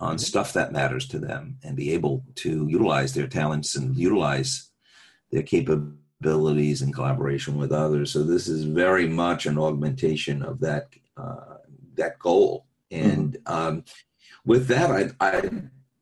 on 0.03 0.17
mm-hmm. 0.17 0.19
stuff 0.19 0.53
that 0.53 0.73
matters 0.73 1.07
to 1.07 1.19
them 1.19 1.57
and 1.63 1.77
be 1.77 1.93
able 1.93 2.25
to 2.35 2.67
utilize 2.69 3.15
their 3.15 3.29
talents 3.29 3.77
and 3.77 3.97
utilize 3.97 4.71
their 5.31 5.45
capabilities 5.45 6.83
in 6.83 6.93
collaboration 6.93 7.57
with 7.57 7.73
others. 7.73 8.11
So 8.11 8.25
this 8.25 8.49
is 8.49 8.65
very 8.65 9.09
much 9.09 9.47
an 9.47 9.59
augmentation 9.59 10.43
of 10.43 10.61
that 10.61 10.89
uh, 11.17 11.59
that 11.95 12.19
goal. 12.19 12.67
And 12.91 13.35
mm-hmm. 13.35 13.53
um, 13.53 13.85
with 14.45 14.67
that, 14.67 14.91
I, 14.91 15.11
I 15.21 15.51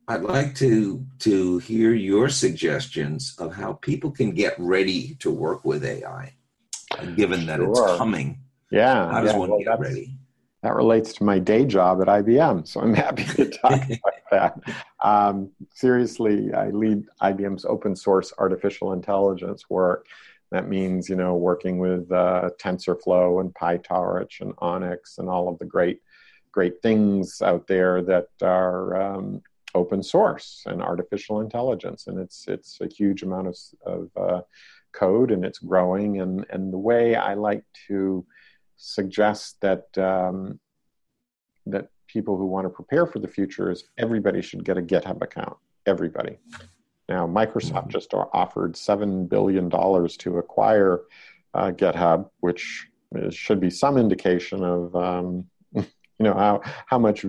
I'd 0.08 0.22
like 0.22 0.54
to 0.56 1.04
to 1.20 1.58
hear 1.58 1.92
your 1.92 2.30
suggestions 2.30 3.36
of 3.38 3.54
how 3.54 3.74
people 3.74 4.10
can 4.10 4.32
get 4.32 4.54
ready 4.58 5.14
to 5.16 5.30
work 5.30 5.64
with 5.64 5.84
AI, 5.84 6.32
given 7.16 7.46
that 7.46 7.58
sure. 7.58 7.70
it's 7.70 7.98
coming. 7.98 8.40
Yeah, 8.70 9.10
how 9.12 9.20
does 9.20 9.32
yeah, 9.32 9.38
one 9.38 9.50
well, 9.50 9.60
get 9.60 9.78
ready? 9.78 10.16
That 10.62 10.74
relates 10.74 11.14
to 11.14 11.24
my 11.24 11.38
day 11.38 11.64
job 11.64 12.02
at 12.02 12.08
IBM, 12.08 12.68
so 12.68 12.80
I'm 12.80 12.94
happy 13.06 13.24
to 13.24 13.48
talk 13.48 13.82
about 13.84 14.30
that. 14.30 14.60
Um, 15.02 15.50
seriously, 15.74 16.52
I 16.52 16.70
lead 16.70 17.04
IBM's 17.22 17.64
open 17.64 17.96
source 17.96 18.32
artificial 18.38 18.92
intelligence 18.92 19.70
work. 19.70 20.06
That 20.50 20.68
means, 20.68 21.08
you 21.08 21.16
know, 21.16 21.34
working 21.34 21.78
with 21.78 22.10
uh, 22.10 22.50
TensorFlow 22.60 23.40
and 23.40 23.54
PyTorch 23.54 24.40
and 24.40 24.54
ONNX 24.56 25.18
and 25.18 25.28
all 25.28 25.48
of 25.48 25.58
the 25.58 25.64
great, 25.64 26.02
great 26.52 26.82
things 26.82 27.40
out 27.40 27.66
there 27.66 28.02
that 28.02 28.28
are 28.42 29.00
um, 29.00 29.42
open 29.74 30.02
source 30.02 30.64
and 30.66 30.82
artificial 30.82 31.40
intelligence, 31.40 32.06
and 32.06 32.18
it's 32.18 32.46
it's 32.48 32.80
a 32.80 32.88
huge 32.88 33.22
amount 33.22 33.48
of, 33.48 33.56
of 33.86 34.10
uh, 34.16 34.40
code, 34.92 35.30
and 35.30 35.44
it's 35.44 35.58
growing. 35.58 36.20
And 36.20 36.44
and 36.50 36.72
the 36.72 36.78
way 36.78 37.14
I 37.14 37.34
like 37.34 37.64
to 37.86 38.26
suggest 38.80 39.60
that 39.60 39.86
um, 39.98 40.58
that 41.66 41.88
people 42.06 42.36
who 42.36 42.46
want 42.46 42.64
to 42.64 42.70
prepare 42.70 43.06
for 43.06 43.18
the 43.18 43.28
future 43.28 43.70
is 43.70 43.84
everybody 43.98 44.40
should 44.42 44.64
get 44.64 44.78
a 44.78 44.82
GitHub 44.82 45.22
account. 45.22 45.56
Everybody. 45.86 46.38
Now, 47.08 47.26
Microsoft 47.26 47.72
mm-hmm. 47.72 47.90
just 47.90 48.14
offered 48.14 48.76
seven 48.76 49.26
billion 49.26 49.68
dollars 49.68 50.16
to 50.18 50.38
acquire 50.38 51.00
uh, 51.54 51.72
GitHub, 51.72 52.30
which 52.40 52.86
is, 53.12 53.34
should 53.34 53.60
be 53.60 53.70
some 53.70 53.98
indication 53.98 54.64
of 54.64 54.96
um, 54.96 55.46
you 55.74 55.84
know 56.18 56.34
how 56.34 56.62
how 56.86 56.98
much 56.98 57.26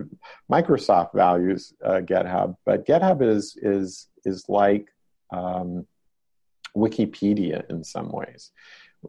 Microsoft 0.50 1.14
values 1.14 1.74
uh, 1.84 2.02
GitHub. 2.02 2.56
But 2.66 2.86
GitHub 2.86 3.22
is 3.22 3.58
is 3.62 4.08
is 4.24 4.46
like 4.48 4.88
um, 5.34 5.86
Wikipedia 6.76 7.70
in 7.70 7.84
some 7.84 8.10
ways. 8.10 8.52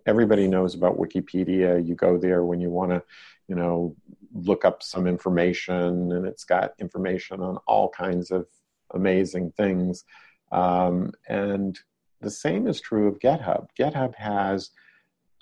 Everybody 0.07 0.49
knows 0.49 0.75
about 0.75 0.99
Wikipedia. 0.99 1.87
You 1.87 1.95
go 1.95 2.19
there 2.19 2.45
when 2.45 2.61
you 2.61 2.71
want 2.71 2.91
to, 2.91 3.03
you 3.49 3.55
know, 3.55 3.95
look 4.35 4.65
up 4.65 4.83
some 4.83 5.07
information, 5.07 6.13
and 6.13 6.27
it's 6.27 6.45
got 6.45 6.75
information 6.79 7.41
on 7.41 7.59
all 7.67 7.89
kinds 7.89 8.31
of 8.31 8.47
amazing 8.95 9.53
things. 9.53 10.05
Um, 10.51 11.13
and 11.29 11.79
the 12.21 12.31
same 12.31 12.67
is 12.67 12.81
true 12.81 13.09
of 13.09 13.19
GitHub. 13.19 13.69
GitHub 13.79 14.15
has 14.15 14.71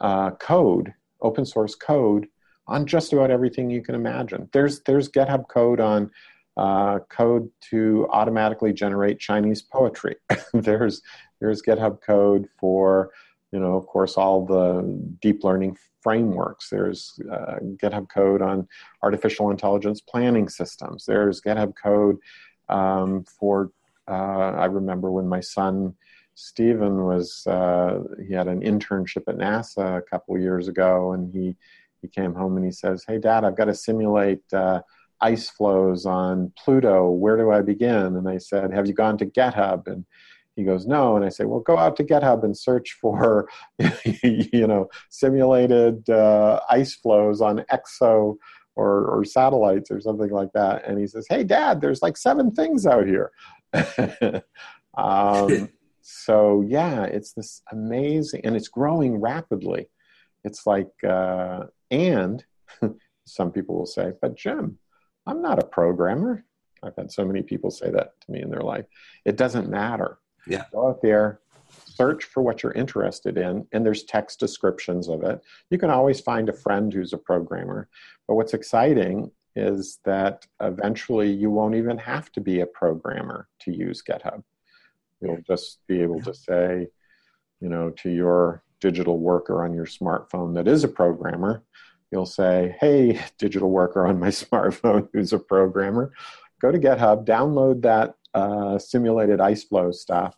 uh, 0.00 0.30
code, 0.33 0.95
open 1.21 1.45
source 1.45 1.75
code 1.75 2.26
on 2.66 2.87
just 2.87 3.12
about 3.12 3.30
everything 3.30 3.71
you 3.71 3.83
can 3.83 3.95
imagine. 3.95 4.49
There's 4.52 4.80
there's 4.83 5.11
GitHub 5.11 5.49
code 5.49 5.80
on 5.80 6.11
uh, 6.57 7.00
code 7.09 7.50
to 7.71 8.09
automatically 8.11 8.73
generate 8.73 9.19
Chinese 9.19 9.62
poetry. 9.62 10.16
there's 10.54 11.02
there's 11.40 11.62
GitHub 11.62 12.00
code 12.00 12.49
for 12.59 13.11
you 13.52 13.61
know 13.61 13.76
of 13.76 13.87
course 13.87 14.16
all 14.16 14.45
the 14.45 14.83
deep 15.21 15.45
learning 15.45 15.76
frameworks. 16.02 16.71
There's 16.71 17.19
uh, 17.30 17.57
GitHub 17.76 18.09
code 18.09 18.42
on 18.42 18.66
artificial 19.02 19.50
intelligence 19.50 20.00
planning 20.00 20.49
systems. 20.49 21.04
There's 21.07 21.40
GitHub 21.40 21.75
code 21.80 22.16
um, 22.69 23.25
for 23.25 23.71
uh, 24.09 24.52
I 24.57 24.66
remember 24.66 25.11
when 25.11 25.28
my 25.28 25.40
son. 25.40 25.95
Stephen 26.37 27.04
was 27.04 27.47
uh, 27.47 27.99
he 28.26 28.33
had 28.33 28.49
an 28.49 28.61
internship 28.62 29.25
at 29.28 29.37
NASA 29.37 29.99
a 29.99 30.02
couple 30.02 30.38
years 30.38 30.69
ago, 30.69 31.12
and 31.12 31.30
he 31.35 31.54
he 32.00 32.09
came 32.09 32.35
home 32.35 32.57
and 32.57 32.64
he 32.64 32.73
says, 32.73 33.04
"Hey, 33.07 33.19
Dad, 33.19 33.45
I've 33.45 33.57
got 33.57 33.66
to 33.66 33.75
simulate 33.75 34.40
uh, 34.52 34.80
ice 35.21 35.50
flows 35.50 36.07
on 36.07 36.52
Pluto. 36.57 37.11
Where 37.11 37.37
do 37.37 37.50
I 37.50 37.61
begin?" 37.61 38.16
And 38.16 38.28
I 38.28 38.38
said, 38.38 38.73
"Have 38.73 38.87
you 38.87 38.95
gone 38.95 39.19
to 39.19 39.26
GitHub?" 39.26 39.87
And 39.87 40.07
he 40.57 40.64
goes, 40.64 40.87
"No." 40.87 41.16
And 41.16 41.25
I 41.25 41.28
say, 41.28 41.45
"Well, 41.45 41.61
go 41.61 41.78
out 41.78 41.97
to 41.97 42.04
GitHub 42.04 42.45
and 42.45 42.57
search 42.57 42.97
for, 43.00 43.49
you 44.23 44.66
know, 44.66 44.88
simulated 45.11 46.09
uh, 46.11 46.61
ice 46.71 46.95
flows 46.95 47.40
on 47.40 47.64
EXO." 47.73 48.37
Or, 48.76 49.04
or 49.07 49.25
satellites 49.25 49.90
or 49.90 50.00
something 50.00 50.30
like 50.30 50.52
that. 50.54 50.87
And 50.87 50.99
he 50.99 51.07
says, 51.07 51.26
Hey, 51.28 51.45
dad, 51.45 51.83
there's 51.83 52.00
like 52.00 52.16
seven 52.16 52.50
things 52.50 52.87
out 52.87 53.07
here. 53.07 53.30
um, 54.97 55.69
so, 56.00 56.64
yeah, 56.66 57.02
it's 57.02 57.33
this 57.33 57.61
amazing, 57.73 58.40
and 58.45 58.57
it's 58.57 58.69
growing 58.69 59.21
rapidly. 59.21 59.90
It's 60.45 60.66
like 60.66 60.92
uh, 61.07 61.64
and 61.90 62.42
some 63.25 63.50
people 63.50 63.76
will 63.76 63.87
say, 63.87 64.12
but 64.21 64.37
Jim, 64.37 64.78
I'm 65.26 65.42
not 65.42 65.62
a 65.62 65.66
programmer. 65.66 66.45
I've 66.83 66.97
had 66.97 67.12
so 67.12 67.25
many 67.25 67.42
people 67.42 67.71
say 67.71 67.90
that 67.90 68.21
to 68.21 68.33
me 68.33 68.40
in 68.40 68.50
their 68.50 68.62
life. 68.62 68.87
It 69.25 69.37
doesn't 69.37 69.69
matter. 69.69 70.19
Yeah. 70.47 70.64
Go 70.73 70.88
out 70.88 71.02
there, 71.02 71.40
search 71.85 72.25
for 72.25 72.42
what 72.42 72.62
you're 72.62 72.73
interested 72.73 73.38
in, 73.38 73.66
and 73.73 73.85
there's 73.85 74.04
text 74.04 74.40
descriptions 74.40 75.09
of 75.09 75.23
it. 75.23 75.40
You 75.70 75.78
can 75.78 75.90
always 75.90 76.20
find 76.20 76.49
a 76.49 76.54
friend 76.54 76.92
who's 76.92 77.12
a 77.12 77.18
programmer. 77.18 77.88
But 78.26 78.35
what's 78.35 78.54
exciting 78.54 79.30
is 79.56 79.99
that 80.04 80.47
eventually 80.61 81.30
you 81.30 81.50
won't 81.50 81.75
even 81.75 81.99
have 81.99 82.30
to 82.32 82.40
be 82.40 82.61
a 82.61 82.66
programmer 82.66 83.49
to 83.61 83.73
use 83.73 84.02
GitHub. 84.02 84.42
You'll 85.20 85.42
just 85.47 85.80
be 85.87 86.00
able 86.00 86.20
to 86.23 86.32
say, 86.32 86.88
you 87.61 87.68
know, 87.68 87.90
to 87.90 88.11
your 88.11 88.62
digital 88.80 89.18
worker 89.18 89.64
on 89.64 89.75
your 89.75 89.87
smartphone 89.87 90.54
that 90.54 90.66
is 90.66 90.85
a 90.85 90.88
programmer, 90.88 91.62
you'll 92.11 92.26
say, 92.26 92.76
Hey, 92.80 93.20
digital 93.38 93.70
worker 93.70 94.06
on 94.06 94.18
my 94.18 94.28
smartphone 94.44 95.09
who's 95.12 95.32
a 95.32 95.38
programmer, 95.38 96.12
go 96.61 96.73
to 96.73 96.78
GitHub, 96.78 97.25
download 97.26 97.82
that 97.82 98.14
uh, 98.35 98.79
simulated 98.79 99.41
ice 99.41 99.65
flow 99.65 99.91
stuff, 99.91 100.37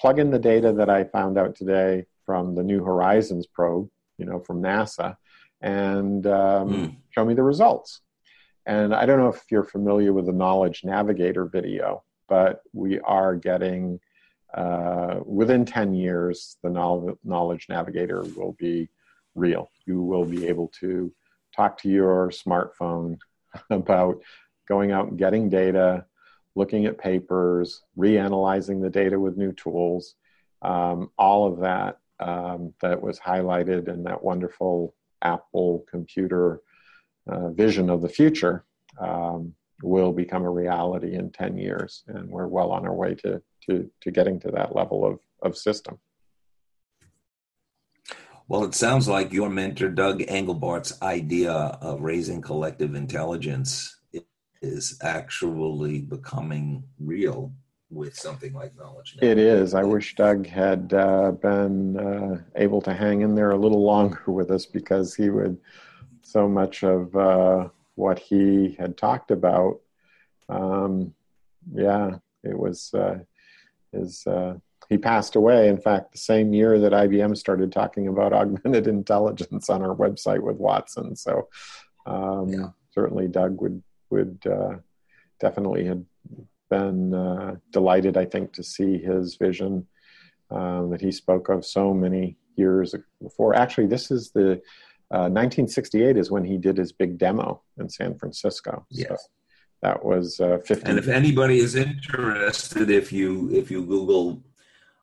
plug 0.00 0.18
in 0.18 0.30
the 0.30 0.38
data 0.38 0.72
that 0.72 0.90
I 0.90 1.04
found 1.04 1.38
out 1.38 1.54
today 1.54 2.06
from 2.24 2.54
the 2.54 2.62
New 2.62 2.82
Horizons 2.84 3.46
probe, 3.46 3.88
you 4.18 4.24
know, 4.24 4.40
from 4.40 4.62
NASA, 4.62 5.16
and 5.60 6.26
um, 6.26 6.68
mm. 6.68 6.96
show 7.10 7.24
me 7.24 7.34
the 7.34 7.42
results. 7.42 8.00
And 8.66 8.94
I 8.94 9.04
don't 9.06 9.18
know 9.18 9.28
if 9.28 9.42
you're 9.50 9.64
familiar 9.64 10.12
with 10.12 10.26
the 10.26 10.32
Knowledge 10.32 10.82
Navigator 10.84 11.44
video, 11.44 12.02
but 12.28 12.62
we 12.72 12.98
are 13.00 13.34
getting 13.34 14.00
uh, 14.54 15.18
within 15.24 15.64
10 15.64 15.94
years, 15.94 16.56
the 16.62 16.70
Knowledge 17.24 17.66
Navigator 17.68 18.22
will 18.36 18.52
be 18.58 18.88
real. 19.34 19.70
You 19.84 20.00
will 20.00 20.24
be 20.24 20.46
able 20.46 20.68
to 20.80 21.12
talk 21.54 21.76
to 21.78 21.88
your 21.88 22.30
smartphone 22.30 23.18
about 23.70 24.22
going 24.68 24.92
out 24.92 25.08
and 25.08 25.18
getting 25.18 25.48
data, 25.48 26.06
looking 26.54 26.86
at 26.86 26.98
papers, 26.98 27.82
reanalyzing 27.98 28.80
the 28.80 28.90
data 28.90 29.18
with 29.18 29.36
new 29.36 29.52
tools, 29.52 30.14
um, 30.62 31.10
all 31.18 31.46
of 31.46 31.60
that 31.60 31.98
um, 32.20 32.72
that 32.80 33.00
was 33.00 33.18
highlighted 33.18 33.88
in 33.88 34.04
that 34.04 34.22
wonderful 34.22 34.94
Apple 35.22 35.84
computer 35.90 36.60
uh, 37.26 37.50
vision 37.50 37.90
of 37.90 38.02
the 38.02 38.08
future 38.08 38.64
um, 39.00 39.54
will 39.82 40.12
become 40.12 40.44
a 40.44 40.50
reality 40.50 41.14
in 41.14 41.30
10 41.30 41.56
years. 41.58 42.04
And 42.06 42.28
we're 42.28 42.46
well 42.46 42.70
on 42.70 42.86
our 42.86 42.94
way 42.94 43.14
to 43.16 43.42
to 43.66 43.90
to 44.02 44.10
getting 44.10 44.38
to 44.40 44.50
that 44.50 44.76
level 44.76 45.04
of 45.04 45.20
of 45.42 45.56
system. 45.56 45.98
Well, 48.46 48.64
it 48.64 48.74
sounds 48.74 49.08
like 49.08 49.32
your 49.32 49.48
mentor 49.48 49.88
Doug 49.88 50.22
Engelbart's 50.28 51.00
idea 51.00 51.52
of 51.52 52.02
raising 52.02 52.42
collective 52.42 52.94
intelligence 52.94 53.98
is 54.64 54.98
actually 55.02 56.00
becoming 56.00 56.82
real 56.98 57.52
with 57.90 58.16
something 58.16 58.52
like 58.52 58.76
knowledge. 58.76 59.16
It 59.22 59.38
is. 59.38 59.74
I 59.74 59.82
wish 59.84 60.16
Doug 60.16 60.46
had 60.46 60.92
uh, 60.92 61.32
been 61.32 61.96
uh, 61.96 62.42
able 62.56 62.80
to 62.82 62.92
hang 62.92 63.20
in 63.20 63.34
there 63.34 63.50
a 63.50 63.56
little 63.56 63.82
longer 63.82 64.22
with 64.26 64.50
us 64.50 64.66
because 64.66 65.14
he 65.14 65.30
would 65.30 65.58
so 66.22 66.48
much 66.48 66.82
of 66.82 67.14
uh, 67.14 67.68
what 67.94 68.18
he 68.18 68.74
had 68.78 68.96
talked 68.96 69.30
about. 69.30 69.80
Um, 70.48 71.14
yeah, 71.72 72.16
it 72.42 72.58
was 72.58 72.92
uh, 72.94 73.18
is 73.92 74.26
uh, 74.26 74.54
he 74.88 74.98
passed 74.98 75.36
away. 75.36 75.68
In 75.68 75.78
fact, 75.78 76.12
the 76.12 76.18
same 76.18 76.52
year 76.52 76.78
that 76.80 76.92
IBM 76.92 77.36
started 77.36 77.70
talking 77.70 78.08
about 78.08 78.32
augmented 78.42 78.86
intelligence 78.86 79.70
on 79.70 79.82
our 79.82 79.94
website 79.94 80.40
with 80.40 80.56
Watson. 80.56 81.14
So 81.16 81.48
um, 82.06 82.48
yeah. 82.48 82.68
certainly, 82.90 83.28
Doug 83.28 83.60
would 83.60 83.82
would 84.14 84.38
uh, 84.46 84.76
definitely 85.40 85.84
have 85.86 86.02
been 86.70 87.14
uh, 87.14 87.56
delighted, 87.70 88.16
I 88.16 88.24
think, 88.24 88.52
to 88.54 88.62
see 88.62 88.98
his 88.98 89.36
vision 89.36 89.86
um, 90.50 90.90
that 90.90 91.00
he 91.00 91.12
spoke 91.12 91.48
of 91.48 91.64
so 91.64 91.92
many 91.92 92.36
years 92.56 92.94
before. 93.22 93.54
Actually, 93.54 93.88
this 93.88 94.10
is 94.10 94.30
the 94.30 94.60
1968 95.08 96.16
uh, 96.16 96.20
is 96.20 96.30
when 96.30 96.44
he 96.44 96.56
did 96.58 96.76
his 96.76 96.92
big 96.92 97.18
demo 97.18 97.62
in 97.78 97.88
San 97.88 98.16
Francisco. 98.18 98.86
Yes. 98.90 99.08
So 99.08 99.16
that 99.82 100.04
was 100.04 100.40
uh, 100.40 100.58
50. 100.64 100.88
And 100.88 100.98
if 100.98 101.08
anybody 101.08 101.58
is 101.58 101.74
interested, 101.74 102.90
if 102.90 103.12
you 103.12 103.50
if 103.52 103.70
you 103.70 103.84
Google 103.84 104.42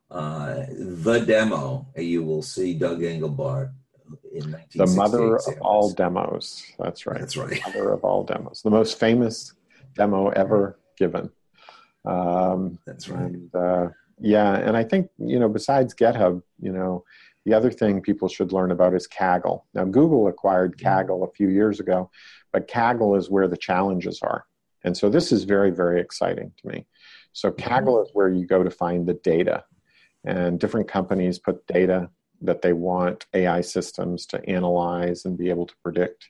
uh, 0.09 0.65
the 1.05 1.19
demo, 1.25 1.87
you 1.95 2.23
will 2.23 2.41
see 2.41 2.73
Doug 2.73 3.01
Engelbart 3.01 3.71
in 4.33 4.55
the 4.75 4.87
mother 4.87 5.35
of 5.35 5.61
all 5.61 5.91
demos. 5.91 6.63
That's 6.79 7.05
right. 7.05 7.19
That's 7.19 7.37
right. 7.37 7.49
The 7.49 7.61
mother 7.65 7.91
of 7.91 8.03
all 8.03 8.23
demos. 8.23 8.61
The 8.61 8.69
most 8.69 8.99
famous 8.99 9.53
demo 9.95 10.29
ever 10.29 10.79
given. 10.97 11.29
Um, 12.05 12.79
That's 12.85 13.09
right. 13.09 13.21
And, 13.21 13.55
uh, 13.55 13.89
yeah, 14.19 14.55
and 14.55 14.77
I 14.77 14.83
think 14.83 15.09
you 15.17 15.39
know, 15.39 15.49
besides 15.49 15.93
GitHub, 15.93 16.41
you 16.59 16.71
know, 16.71 17.03
the 17.45 17.53
other 17.53 17.71
thing 17.71 18.01
people 18.01 18.27
should 18.27 18.51
learn 18.51 18.71
about 18.71 18.93
is 18.93 19.07
Kaggle. 19.07 19.63
Now, 19.73 19.85
Google 19.85 20.27
acquired 20.27 20.77
mm-hmm. 20.77 20.87
Kaggle 20.87 21.27
a 21.27 21.31
few 21.31 21.49
years 21.49 21.79
ago, 21.79 22.11
but 22.51 22.67
Kaggle 22.67 23.17
is 23.17 23.29
where 23.29 23.47
the 23.47 23.57
challenges 23.57 24.21
are. 24.21 24.45
And 24.83 24.95
so 24.95 25.09
this 25.09 25.31
is 25.31 25.43
very, 25.43 25.71
very 25.71 25.99
exciting 25.99 26.51
to 26.61 26.67
me. 26.67 26.85
So 27.33 27.49
mm-hmm. 27.49 27.67
Kaggle 27.67 28.03
is 28.03 28.09
where 28.13 28.29
you 28.29 28.45
go 28.45 28.63
to 28.63 28.71
find 28.71 29.07
the 29.07 29.15
data. 29.15 29.63
And 30.23 30.59
different 30.59 30.87
companies 30.87 31.39
put 31.39 31.65
data 31.65 32.09
that 32.41 32.61
they 32.61 32.73
want 32.73 33.25
AI 33.33 33.61
systems 33.61 34.25
to 34.27 34.49
analyze 34.49 35.25
and 35.25 35.37
be 35.37 35.49
able 35.49 35.65
to 35.67 35.75
predict. 35.83 36.29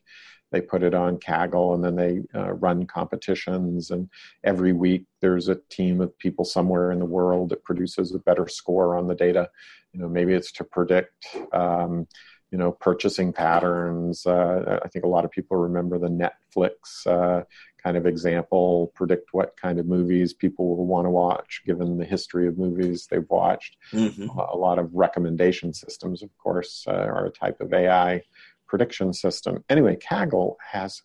They 0.51 0.61
put 0.61 0.83
it 0.83 0.93
on 0.93 1.17
Kaggle 1.17 1.73
and 1.75 1.83
then 1.83 1.95
they 1.95 2.21
uh, 2.37 2.51
run 2.53 2.85
competitions. 2.85 3.89
And 3.89 4.09
every 4.43 4.73
week 4.73 5.05
there's 5.21 5.47
a 5.47 5.59
team 5.69 6.01
of 6.01 6.17
people 6.17 6.43
somewhere 6.43 6.91
in 6.91 6.99
the 6.99 7.05
world 7.05 7.49
that 7.49 7.63
produces 7.63 8.13
a 8.13 8.19
better 8.19 8.47
score 8.47 8.97
on 8.97 9.07
the 9.07 9.15
data 9.15 9.49
you 9.93 9.99
know 9.99 10.09
maybe 10.09 10.33
it's 10.33 10.51
to 10.51 10.63
predict 10.63 11.27
um, 11.53 12.07
you 12.51 12.57
know 12.57 12.71
purchasing 12.71 13.31
patterns 13.31 14.25
uh, 14.25 14.79
i 14.83 14.87
think 14.87 15.05
a 15.05 15.07
lot 15.07 15.25
of 15.25 15.31
people 15.31 15.57
remember 15.57 15.97
the 15.97 16.07
netflix 16.07 17.05
uh, 17.07 17.43
kind 17.83 17.97
of 17.97 18.05
example 18.05 18.91
predict 18.95 19.33
what 19.33 19.55
kind 19.57 19.79
of 19.79 19.85
movies 19.85 20.33
people 20.33 20.75
will 20.75 20.85
want 20.85 21.05
to 21.05 21.09
watch 21.09 21.61
given 21.65 21.97
the 21.97 22.05
history 22.05 22.47
of 22.47 22.57
movies 22.57 23.07
they've 23.09 23.29
watched 23.29 23.77
mm-hmm. 23.91 24.27
a 24.39 24.55
lot 24.55 24.79
of 24.79 24.93
recommendation 24.93 25.73
systems 25.73 26.23
of 26.23 26.29
course 26.37 26.85
uh, 26.87 26.91
are 26.91 27.25
a 27.25 27.31
type 27.31 27.59
of 27.61 27.73
ai 27.73 28.21
prediction 28.67 29.13
system 29.13 29.63
anyway 29.69 29.95
kaggle 29.95 30.55
has 30.71 31.01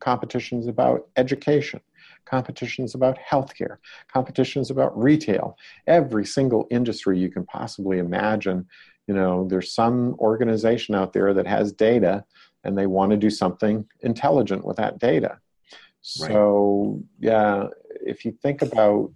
competitions 0.00 0.66
about 0.66 1.08
education 1.16 1.80
competitions 2.26 2.94
about 2.94 3.18
healthcare, 3.18 3.78
competitions 4.12 4.70
about 4.70 4.96
retail, 5.00 5.56
every 5.86 6.26
single 6.26 6.66
industry 6.70 7.18
you 7.18 7.30
can 7.30 7.44
possibly 7.46 7.98
imagine. 7.98 8.66
You 9.06 9.14
know, 9.14 9.46
there's 9.48 9.72
some 9.72 10.16
organization 10.18 10.94
out 10.94 11.12
there 11.12 11.32
that 11.32 11.46
has 11.46 11.72
data 11.72 12.24
and 12.64 12.76
they 12.76 12.86
want 12.86 13.12
to 13.12 13.16
do 13.16 13.30
something 13.30 13.86
intelligent 14.00 14.64
with 14.64 14.76
that 14.76 14.98
data. 14.98 15.38
So, 16.06 17.02
yeah, 17.18 17.66
if 18.00 18.24
you 18.24 18.30
think 18.30 18.62
about 18.62 19.10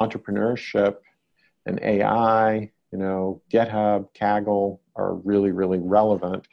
entrepreneurship 0.00 0.96
and 1.66 1.78
AI, 1.80 2.72
you 2.90 2.98
know, 2.98 3.40
GitHub, 3.48 4.08
Kaggle 4.20 4.80
are 4.96 5.14
really, 5.14 5.52
really 5.52 5.78
relevant. 5.78 6.48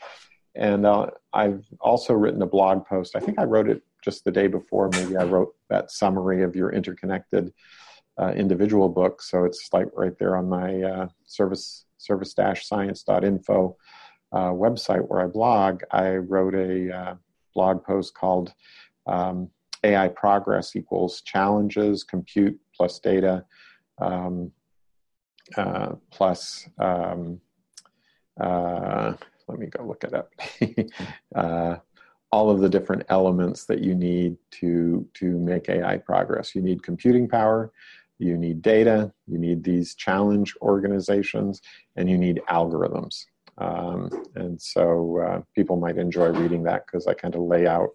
And 0.54 0.86
uh, 0.86 1.08
I've 1.34 1.66
also 1.82 2.14
written 2.14 2.42
a 2.44 2.46
blog 2.46 2.86
post. 2.86 3.16
I 3.16 3.20
think 3.20 3.40
I 3.40 3.46
wrote 3.46 3.68
it 3.68 3.82
just 4.04 4.24
the 4.24 4.32
day 4.32 4.46
before. 4.46 4.90
Maybe 4.90 5.18
I 5.18 5.24
wrote 5.24 5.56
that 5.72 5.90
summary 5.90 6.44
of 6.44 6.56
your 6.56 6.72
interconnected 6.72 7.52
uh, 8.22 8.32
individual 8.36 8.90
book. 8.90 9.24
So 9.24 9.44
it's 9.44 9.70
like 9.74 9.88
right 9.96 10.18
there 10.20 10.36
on 10.36 10.48
my 10.48 10.84
uh, 10.84 11.08
service 11.26 11.86
service-science.info 11.98 13.76
uh, 14.32 14.52
website 14.52 15.08
where 15.08 15.22
I 15.22 15.26
blog. 15.26 15.82
I 15.92 16.18
wrote 16.18 16.54
a 16.54 16.96
uh, 16.96 17.16
blog 17.56 17.84
post 17.84 18.14
called 18.14 18.54
um, 19.08 19.50
AI 19.84 20.08
progress 20.10 20.76
equals 20.76 21.22
challenges, 21.22 22.04
compute 22.04 22.60
plus 22.76 23.00
data, 23.00 23.46
um, 24.00 24.52
uh, 25.58 25.94
plus 26.12 26.68
um, 26.78 27.40
uh, 28.40 29.14
let 29.48 29.60
me 29.60 29.68
go 29.68 29.86
look 29.86 30.04
it 30.04 30.14
up. 30.14 30.32
uh, 31.36 31.78
all 32.32 32.50
of 32.52 32.60
the 32.60 32.70
different 32.70 33.04
elements 33.10 33.66
that 33.66 33.80
you 33.80 33.96
need 33.96 34.38
to 34.52 35.08
to 35.16 35.26
make 35.26 35.68
AI 35.70 35.98
progress. 35.98 36.54
You 36.54 36.62
need 36.62 36.84
computing 36.84 37.28
power, 37.28 37.72
you 38.20 38.38
need 38.38 38.62
data, 38.62 39.12
you 39.28 39.40
need 39.40 39.64
these 39.64 39.96
challenge 39.96 40.54
organizations, 40.62 41.62
and 41.96 42.10
you 42.10 42.18
need 42.18 42.42
algorithms. 42.50 43.26
Um, 43.58 44.10
and 44.36 44.62
so 44.62 45.20
uh, 45.20 45.42
people 45.56 45.76
might 45.76 45.98
enjoy 45.98 46.28
reading 46.28 46.64
that 46.64 46.86
because 46.86 47.08
I 47.08 47.14
kind 47.14 47.36
of 47.36 47.42
lay 47.42 47.68
out 47.68 47.90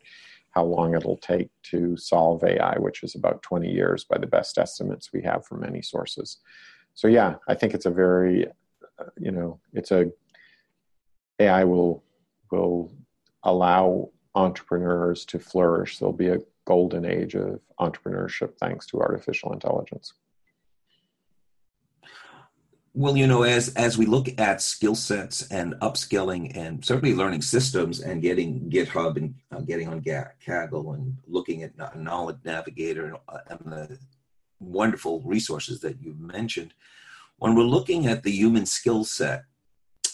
how 0.55 0.65
long 0.65 0.95
it'll 0.95 1.17
take 1.17 1.51
to 1.65 1.97
solve 1.97 2.45
AI, 2.45 2.79
which 2.79 3.03
is 3.03 3.17
about 3.17 3.43
20 3.43 3.69
years 3.69 4.05
by 4.05 4.19
the 4.19 4.27
best 4.27 4.57
estimates 4.57 5.13
we 5.13 5.21
have 5.23 5.45
from 5.45 5.61
many 5.61 5.83
sources. 5.83 6.39
So 6.95 7.09
yeah, 7.09 7.35
I 7.49 7.55
think 7.55 7.75
it's 7.75 7.87
a 7.87 7.91
very, 7.91 8.47
you 9.19 9.33
know, 9.33 9.59
it's 9.73 9.91
a 9.91 10.11
AI 11.41 11.65
will 11.65 12.05
will 12.53 12.93
allow 13.43 14.11
entrepreneurs 14.37 15.25
to 15.27 15.39
flourish. 15.41 15.99
There'll 15.99 16.13
be 16.13 16.29
a 16.29 16.39
golden 16.67 17.05
age 17.05 17.35
of 17.35 17.61
entrepreneurship 17.81 18.57
thanks 18.59 18.87
to 18.87 19.01
artificial 19.01 19.53
intelligence. 19.53 20.15
Well, 22.97 23.17
you 23.17 23.27
know, 23.27 23.43
as 23.43 23.71
as 23.75 23.99
we 23.99 24.07
look 24.07 24.29
at 24.39 24.63
skill 24.63 24.95
sets 24.95 25.49
and 25.51 25.75
upskilling, 25.83 26.57
and 26.57 26.85
certainly 26.85 27.13
learning 27.13 27.43
systems, 27.43 28.01
and 28.01 28.23
getting 28.23 28.71
GitHub 28.71 29.17
and 29.17 29.35
uh, 29.51 29.63
getting 29.63 29.89
on 29.89 30.01
Kaggle, 30.01 30.95
and 30.95 31.17
looking 31.27 31.65
at 31.65 31.77
Knowledge 31.97 32.39
Navigator 32.45 33.07
and, 33.07 33.17
uh, 33.29 33.39
and 33.49 33.61
the 33.67 33.99
wonderful 34.61 35.21
resources 35.23 35.81
that 35.81 36.01
you've 36.01 36.21
mentioned, 36.21 36.73
when 37.39 37.57
we're 37.57 37.65
looking 37.65 38.07
at 38.07 38.23
the 38.23 38.31
human 38.31 38.65
skill 38.65 39.03
set, 39.03 39.43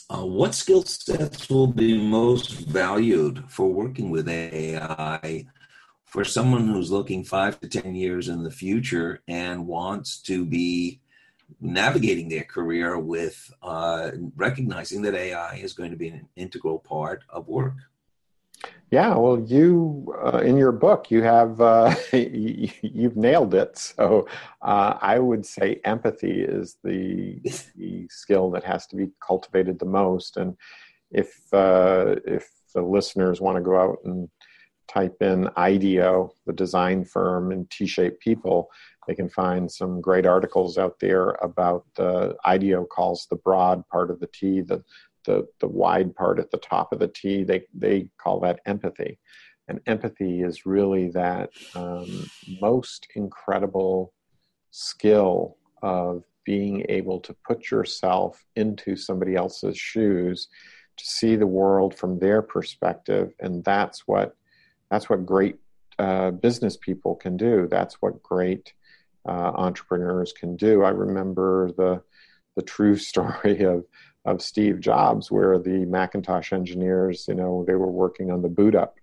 uh, 0.09 0.25
what 0.25 0.55
skill 0.55 0.83
sets 0.83 1.51
will 1.51 1.67
be 1.67 2.03
most 2.03 2.53
valued 2.53 3.45
for 3.47 3.71
working 3.71 4.09
with 4.09 4.27
AI 4.27 5.45
for 6.07 6.25
someone 6.25 6.67
who's 6.67 6.91
looking 6.91 7.25
five 7.25 7.61
to 7.61 7.69
10 7.69 7.95
years 7.95 8.29
in 8.29 8.43
the 8.43 8.51
future 8.51 9.23
and 9.29 9.67
wants 9.67 10.17
to 10.23 10.47
be 10.47 11.01
navigating 11.61 12.29
their 12.29 12.45
career 12.45 12.99
with 12.99 13.53
uh, 13.63 14.11
recognizing 14.37 15.03
that 15.03 15.15
AI 15.15 15.57
is 15.57 15.73
going 15.73 15.91
to 15.91 15.97
be 15.97 16.09
an 16.09 16.29
integral 16.37 16.79
part 16.79 17.23
of 17.29 17.49
work? 17.49 17.75
Yeah, 18.91 19.15
well, 19.15 19.39
you 19.39 20.13
uh, 20.21 20.39
in 20.39 20.57
your 20.57 20.73
book 20.73 21.13
you 21.13 21.23
have 21.23 21.61
uh, 21.61 21.95
you've 22.13 23.17
nailed 23.17 23.55
it. 23.55 23.79
So 23.79 24.27
uh, 24.63 24.99
I 25.01 25.19
would 25.21 25.47
say 25.47 25.81
empathy 25.85 26.43
is 26.43 26.77
the, 26.83 27.41
the 27.77 28.09
skill 28.11 28.51
that 28.51 28.65
has 28.65 28.87
to 28.89 28.97
be 28.97 29.11
cultivated 29.25 29.79
the 29.79 29.85
most. 29.85 30.37
And 30.37 30.57
if 31.13 31.33
uh, 31.53 32.17
if 32.27 32.51
the 32.75 32.83
listeners 32.83 33.41
want 33.41 33.57
to 33.57 33.63
go 33.63 33.79
out 33.79 33.99
and 34.05 34.29
type 34.89 35.23
in 35.23 35.49
IDEO, 35.57 36.33
the 36.47 36.53
design 36.53 37.05
firm, 37.05 37.53
and 37.53 37.71
T-shaped 37.71 38.21
people, 38.21 38.71
they 39.11 39.17
can 39.17 39.29
find 39.29 39.69
some 39.69 40.01
great 40.01 40.25
articles 40.25 40.79
out 40.79 41.01
there 41.01 41.31
about 41.43 41.85
the 41.97 42.37
IDEO 42.45 42.85
calls 42.85 43.27
the 43.29 43.35
broad 43.35 43.83
part 43.89 44.09
of 44.09 44.21
the 44.21 44.29
T 44.29 44.61
the 44.61 44.85
the, 45.25 45.49
the 45.59 45.67
wide 45.67 46.15
part 46.15 46.39
at 46.39 46.53
the 46.53 46.59
top 46.59 46.93
of 46.93 47.01
the 47.01 47.09
T, 47.09 47.43
they, 47.43 47.67
they 47.75 48.09
call 48.19 48.39
that 48.41 48.61
empathy. 48.67 49.19
And 49.67 49.81
empathy 49.87 50.43
is 50.43 50.65
really 50.65 51.11
that 51.11 51.51
um, 51.75 52.31
most 52.61 53.09
incredible 53.17 54.15
skill 54.71 55.57
of 55.83 56.23
being 56.45 56.87
able 56.89 57.19
to 57.21 57.35
put 57.45 57.69
yourself 57.71 58.47
into 58.55 58.95
somebody 58.95 59.35
else's 59.35 59.77
shoes 59.77 60.49
to 60.97 61.05
see 61.05 61.35
the 61.35 61.47
world 61.47 61.95
from 61.97 62.21
their 62.21 62.43
perspective. 62.43 63.33
And 63.41 63.65
that's 63.65 64.07
what 64.07 64.37
that's 64.91 65.11
what 65.11 65.27
great 65.27 65.57
uh, 65.99 66.31
business 66.31 66.77
people 66.77 67.15
can 67.15 67.37
do. 67.37 67.69
That's 67.71 67.97
what 67.97 68.23
great 68.23 68.73
uh, 69.27 69.53
entrepreneurs 69.55 70.33
can 70.33 70.57
do 70.57 70.83
i 70.83 70.91
remember 70.91 71.71
the 71.77 72.03
the 72.57 72.63
true 72.63 72.97
story 73.11 73.63
of 73.63 73.85
of 74.27 74.43
Steve 74.43 74.81
Jobs, 74.81 75.31
where 75.31 75.59
the 75.59 75.87
Macintosh 75.87 76.53
engineers, 76.53 77.25
you 77.27 77.35
know, 77.35 77.65
they 77.67 77.75
were 77.75 77.91
working 77.91 78.31
on 78.31 78.43
the 78.43 78.51
boot 78.51 78.75
up 78.75 78.97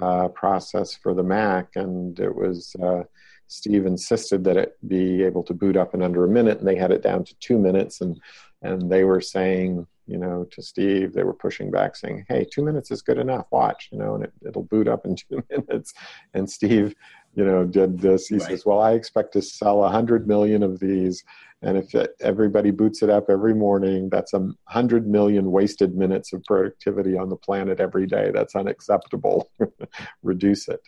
uh, 0.00 0.28
process 0.28 0.94
for 0.94 1.14
the 1.14 1.22
Mac, 1.22 1.76
and 1.76 2.18
it 2.18 2.34
was 2.34 2.74
uh, 2.82 3.02
Steve 3.46 3.86
insisted 3.86 4.44
that 4.44 4.56
it 4.56 4.76
be 4.86 5.22
able 5.22 5.42
to 5.42 5.54
boot 5.54 5.76
up 5.76 5.94
in 5.94 6.02
under 6.02 6.24
a 6.24 6.28
minute, 6.28 6.58
and 6.58 6.68
they 6.68 6.76
had 6.76 6.92
it 6.92 7.02
down 7.02 7.24
to 7.24 7.34
two 7.40 7.58
minutes, 7.58 8.00
and 8.00 8.20
and 8.62 8.90
they 8.90 9.04
were 9.04 9.20
saying, 9.20 9.86
you 10.06 10.18
know, 10.18 10.44
to 10.50 10.62
Steve, 10.62 11.12
they 11.12 11.22
were 11.22 11.34
pushing 11.34 11.70
back, 11.70 11.96
saying, 11.96 12.24
"Hey, 12.28 12.46
two 12.50 12.64
minutes 12.64 12.90
is 12.90 13.02
good 13.02 13.18
enough. 13.18 13.46
Watch, 13.50 13.88
you 13.92 13.98
know, 13.98 14.14
and 14.14 14.24
it, 14.24 14.32
it'll 14.46 14.64
boot 14.64 14.88
up 14.88 15.04
in 15.04 15.16
two 15.30 15.42
minutes." 15.50 15.92
And 16.34 16.48
Steve, 16.48 16.94
you 17.34 17.44
know, 17.44 17.64
did 17.64 18.00
this. 18.00 18.28
He 18.28 18.36
right. 18.36 18.48
says, 18.48 18.66
"Well, 18.66 18.80
I 18.80 18.92
expect 18.92 19.32
to 19.34 19.42
sell 19.42 19.84
a 19.84 19.90
hundred 19.90 20.26
million 20.26 20.62
of 20.62 20.80
these." 20.80 21.24
And 21.60 21.76
if 21.76 21.94
it, 21.94 22.14
everybody 22.20 22.70
boots 22.70 23.02
it 23.02 23.10
up 23.10 23.28
every 23.28 23.54
morning, 23.54 24.08
that's 24.10 24.32
a 24.32 24.48
hundred 24.64 25.08
million 25.08 25.50
wasted 25.50 25.96
minutes 25.96 26.32
of 26.32 26.44
productivity 26.44 27.16
on 27.16 27.28
the 27.28 27.36
planet 27.36 27.80
every 27.80 28.06
day. 28.06 28.30
That's 28.32 28.54
unacceptable. 28.54 29.50
Reduce 30.22 30.68
it. 30.68 30.80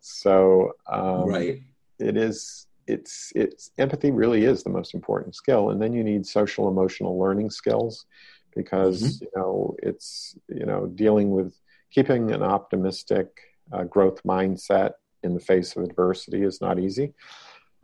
So, 0.00 0.72
um, 0.90 1.26
right. 1.28 1.62
It 1.98 2.16
is. 2.16 2.66
It's 2.86 3.32
it's 3.34 3.70
empathy 3.78 4.10
really 4.10 4.44
is 4.44 4.62
the 4.62 4.70
most 4.70 4.94
important 4.94 5.34
skill, 5.34 5.70
and 5.70 5.80
then 5.80 5.94
you 5.94 6.04
need 6.04 6.26
social 6.26 6.68
emotional 6.68 7.18
learning 7.18 7.50
skills 7.50 8.04
because 8.54 9.02
mm-hmm. 9.02 9.24
you 9.24 9.30
know 9.36 9.76
it's 9.82 10.36
you 10.48 10.66
know 10.66 10.86
dealing 10.86 11.30
with 11.30 11.54
keeping 11.90 12.32
an 12.32 12.42
optimistic 12.42 13.28
uh, 13.72 13.84
growth 13.84 14.22
mindset 14.24 14.92
in 15.24 15.34
the 15.34 15.40
face 15.40 15.74
of 15.76 15.82
adversity 15.82 16.42
is 16.42 16.60
not 16.60 16.78
easy 16.78 17.12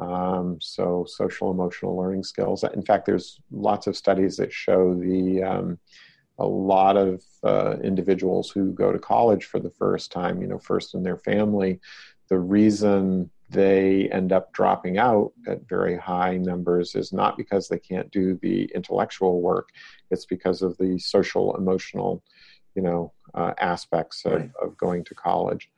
um, 0.01 0.59
so 0.61 1.05
social 1.07 1.51
emotional 1.51 1.97
learning 1.97 2.25
skills. 2.25 2.65
In 2.65 2.83
fact, 2.83 3.07
there's 3.07 3.39
lots 3.51 3.87
of 3.87 3.97
studies 3.97 4.37
that 4.39 4.53
show 4.53 4.95
the 4.95 5.43
um, 5.43 5.79
a 6.39 6.47
lot 6.47 6.97
of 6.97 7.23
uh, 7.45 7.77
individuals 7.85 8.51
who 8.51 8.73
go 8.73 8.93
to 8.93 8.99
college 8.99 9.45
for 9.45 9.61
the 9.61 9.71
first 9.71 10.11
time, 10.11 10.41
you 10.41 10.49
know, 10.49 10.59
first 10.59 10.95
in 10.95 11.03
their 11.03 11.19
family, 11.19 11.81
the 12.29 12.39
reason 12.39 13.31
they 13.51 14.09
end 14.11 14.33
up 14.33 14.53
dropping 14.53 14.97
out 14.97 15.33
at 15.47 15.69
very 15.69 15.97
high 15.97 16.37
numbers 16.37 16.95
is 16.95 17.13
not 17.13 17.37
because 17.37 17.69
they 17.69 17.79
can't 17.79 18.11
do 18.11 18.39
the 18.41 18.71
intellectual 18.75 19.43
work; 19.43 19.69
it's 20.11 20.25
because 20.25 20.63
of 20.63 20.79
the 20.79 20.99
social 20.99 21.55
emotional, 21.57 22.23
you 22.75 22.83
know, 22.83 23.13
uh, 23.35 23.53
aspects 23.59 24.25
of, 24.25 24.33
right. 24.33 24.51
of 24.63 24.77
going 24.79 25.05
to 25.05 25.15
college. 25.15 25.69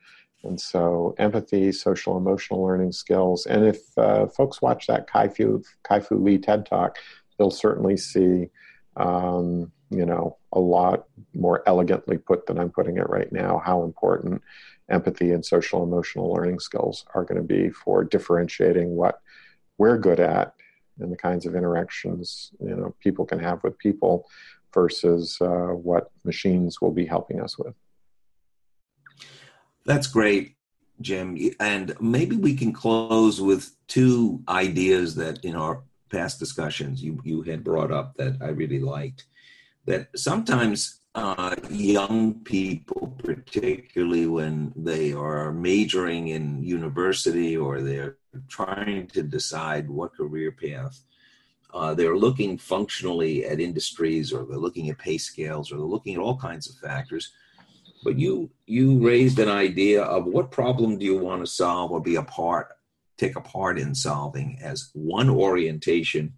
And 0.45 0.61
so, 0.61 1.15
empathy, 1.19 1.71
social 1.73 2.17
emotional 2.17 2.63
learning 2.63 2.93
skills. 2.93 3.47
And 3.47 3.65
if 3.65 3.79
uh, 3.97 4.27
folks 4.27 4.61
watch 4.61 4.87
that 4.89 5.07
Kai-Fu, 5.07 5.63
Kai-Fu 5.85 6.17
Lee 6.17 6.39
TED 6.39 6.67
Talk, 6.67 6.99
they'll 7.39 7.51
certainly 7.51 7.97
see, 7.97 8.49
um, 8.97 9.71
you 9.91 10.05
know, 10.05 10.37
a 10.53 10.59
lot 10.59 11.07
more 11.35 11.63
elegantly 11.67 12.19
put 12.19 12.47
than 12.47 12.59
I'm 12.59 12.71
putting 12.71 12.97
it 12.97 13.09
right 13.09 13.31
now, 13.33 13.63
how 13.65 13.85
important 13.85 14.43
empathy 14.91 15.33
and 15.33 15.45
social 15.45 15.83
emotional 15.83 16.33
learning 16.33 16.59
skills 16.59 17.05
are 17.15 17.25
going 17.25 17.41
to 17.41 17.47
be 17.47 17.71
for 17.71 18.05
differentiating 18.05 18.97
what 18.97 19.21
we're 19.79 19.99
good 19.99 20.21
at 20.21 20.55
and 20.99 21.11
the 21.11 21.17
kinds 21.17 21.47
of 21.47 21.55
interactions, 21.55 22.53
you 22.61 22.75
know, 22.77 22.95
people 23.01 23.25
can 23.25 23.39
have 23.39 23.63
with 23.63 23.79
people 23.79 24.29
versus 24.75 25.39
uh, 25.41 25.69
what 25.69 26.11
machines 26.25 26.81
will 26.81 26.93
be 26.93 27.07
helping 27.07 27.41
us 27.41 27.59
with. 27.59 27.75
That's 29.85 30.07
great, 30.07 30.57
Jim. 31.01 31.37
And 31.59 31.95
maybe 32.01 32.37
we 32.37 32.55
can 32.55 32.73
close 32.73 33.41
with 33.41 33.75
two 33.89 34.43
ideas 34.49 35.15
that 35.17 35.45
in 35.45 35.57
our 35.57 35.83
past 36.11 36.39
discussions 36.39 37.03
you, 37.03 37.21
you 37.25 37.43
had 37.43 37.65
brought 37.65 37.91
up 37.91 38.15
that 38.17 38.37
I 38.41 38.49
really 38.49 38.81
liked. 38.81 39.25
That 39.87 40.09
sometimes 40.15 41.01
uh, 41.15 41.57
young 41.71 42.35
people, 42.45 43.17
particularly 43.25 44.27
when 44.27 44.73
they 44.77 45.13
are 45.13 45.53
majoring 45.53 46.29
in 46.29 46.63
university 46.63 47.57
or 47.57 47.81
they're 47.81 48.17
trying 48.49 49.09
to 49.09 49.23
decide 49.23 49.91
what 49.91 50.15
career 50.15 50.53
path, 50.53 51.01
uh, 51.75 51.95
they're 51.95 52.17
looking 52.17 52.57
functionally 52.57 53.45
at 53.45 53.61
industries 53.61 54.33
or 54.33 54.45
they're 54.45 54.59
looking 54.59 54.91
at 54.91 54.99
pay 54.99 55.19
scales 55.19 55.73
or 55.73 55.77
they're 55.77 55.85
looking 55.85 56.15
at 56.15 56.21
all 56.21 56.37
kinds 56.37 56.69
of 56.69 56.77
factors 56.77 57.33
but 58.03 58.19
you 58.19 58.51
you 58.67 58.99
raised 58.99 59.39
an 59.39 59.49
idea 59.49 60.03
of 60.03 60.27
what 60.27 60.51
problem 60.51 60.99
do 60.99 61.05
you 61.05 61.17
want 61.17 61.41
to 61.41 61.47
solve 61.47 61.91
or 61.91 62.01
be 62.01 62.17
a 62.17 62.23
part 62.23 62.69
take 63.23 63.37
a 63.37 63.41
part 63.41 63.79
in 63.79 63.95
solving 63.95 64.59
as 64.63 64.91
one 64.95 65.31
orientation 65.31 66.33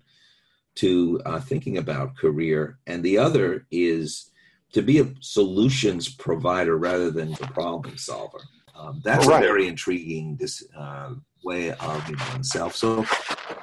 to 0.76 1.20
uh, 1.24 1.40
thinking 1.40 1.78
about 1.78 2.16
career. 2.16 2.78
And 2.86 3.02
the 3.02 3.18
other 3.18 3.66
is 3.70 4.30
to 4.72 4.82
be 4.82 4.98
a 4.98 5.12
solutions 5.20 6.08
provider 6.08 6.76
rather 6.76 7.10
than 7.10 7.30
the 7.32 7.46
problem 7.52 7.96
solver. 7.96 8.40
Um, 8.76 9.00
that's 9.04 9.26
right. 9.26 9.42
a 9.42 9.46
very 9.46 9.68
intriguing 9.68 10.36
this 10.36 10.64
uh, 10.76 11.14
way 11.44 11.70
of 11.70 12.30
oneself. 12.32 12.74
So 12.74 13.06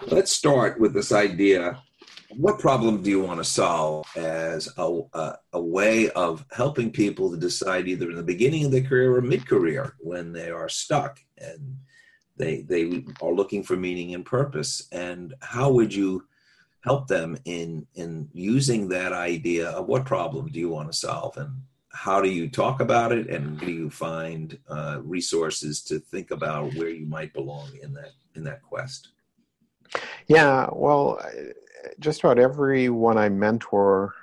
let's 0.08 0.32
start 0.32 0.80
with 0.80 0.94
this 0.94 1.12
idea 1.12 1.82
what 2.36 2.60
problem 2.60 3.02
do 3.02 3.10
you 3.10 3.22
want 3.22 3.40
to 3.40 3.44
solve 3.44 4.06
as 4.16 4.70
a, 4.78 5.02
a, 5.14 5.38
a, 5.54 5.62
way 5.62 6.10
of 6.12 6.46
helping 6.52 6.92
people 6.92 7.32
to 7.32 7.38
decide 7.38 7.88
either 7.88 8.10
in 8.10 8.16
the 8.16 8.24
beginning 8.24 8.66
of 8.66 8.72
their 8.72 8.84
career 8.84 9.16
or 9.16 9.22
mid-career 9.22 9.96
when 10.00 10.32
they 10.32 10.50
are 10.50 10.70
stuck 10.70 11.20
and 11.38 11.78
they 12.38 12.62
they 12.62 13.04
are 13.22 13.34
looking 13.34 13.64
for 13.64 13.76
meaning 13.76 14.14
and 14.14 14.26
purpose? 14.26 14.88
And 14.92 15.34
how 15.42 15.72
would 15.72 15.94
you 15.94 16.26
help 16.82 17.08
them 17.08 17.38
in 17.46 17.86
in 17.96 18.30
using 18.34 18.90
that 18.90 19.14
idea 19.14 19.70
of 19.70 19.88
what 19.88 20.06
problem 20.06 20.50
do 20.50 20.60
you 20.60 20.70
want 20.70 20.92
to 20.92 20.98
solve? 20.98 21.38
And 21.38 21.52
how 21.94 22.22
do 22.22 22.30
you 22.30 22.50
talk 22.50 22.80
about 22.80 23.12
it? 23.12 23.30
And 23.30 23.60
do 23.60 23.72
you 23.72 23.90
find 23.90 24.58
uh, 24.70 25.00
resources 25.04 25.84
to 25.84 26.00
think 26.00 26.32
about 26.32 26.74
where 26.76 26.90
you 26.90 27.06
might 27.06 27.34
belong 27.34 27.70
in 27.82 27.94
that 27.94 28.12
in 28.36 28.44
that 28.46 28.62
quest? 28.64 29.10
Yeah 30.28 30.68
well 30.72 31.20
just 32.00 32.24
about 32.24 32.40
everyone 32.40 33.18
I 33.18 33.30
mentor, 33.30 34.14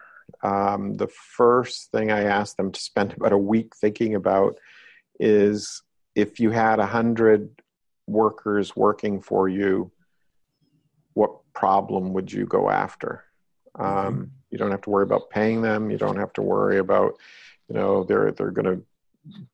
um, 0.42 0.94
the 0.94 1.08
first 1.08 1.90
thing 1.90 2.10
I 2.10 2.24
ask 2.24 2.56
them 2.56 2.72
to 2.72 2.80
spend 2.80 3.12
about 3.16 3.32
a 3.32 3.38
week 3.38 3.74
thinking 3.76 4.14
about 4.14 4.58
is 5.20 5.82
if 6.14 6.40
you 6.40 6.50
had 6.50 6.78
a 6.78 6.86
hundred 6.86 7.50
workers 8.06 8.74
working 8.74 9.20
for 9.20 9.48
you, 9.48 9.90
what 11.14 11.32
problem 11.52 12.12
would 12.14 12.32
you 12.32 12.46
go 12.46 12.70
after? 12.70 13.24
Um, 13.74 13.86
mm-hmm. 13.86 14.24
you 14.50 14.58
don't 14.58 14.70
have 14.70 14.82
to 14.82 14.90
worry 14.90 15.04
about 15.04 15.30
paying 15.30 15.62
them. 15.62 15.90
You 15.90 15.98
don't 15.98 16.16
have 16.16 16.32
to 16.34 16.42
worry 16.42 16.78
about, 16.78 17.14
you 17.68 17.74
know, 17.74 18.04
they're 18.04 18.32
they're 18.32 18.50
going 18.50 18.76
to 18.76 18.82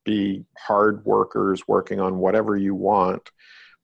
be 0.05 0.45
hard 0.57 1.05
workers 1.05 1.67
working 1.67 2.01
on 2.01 2.19
whatever 2.19 2.57
you 2.57 2.75
want, 2.75 3.31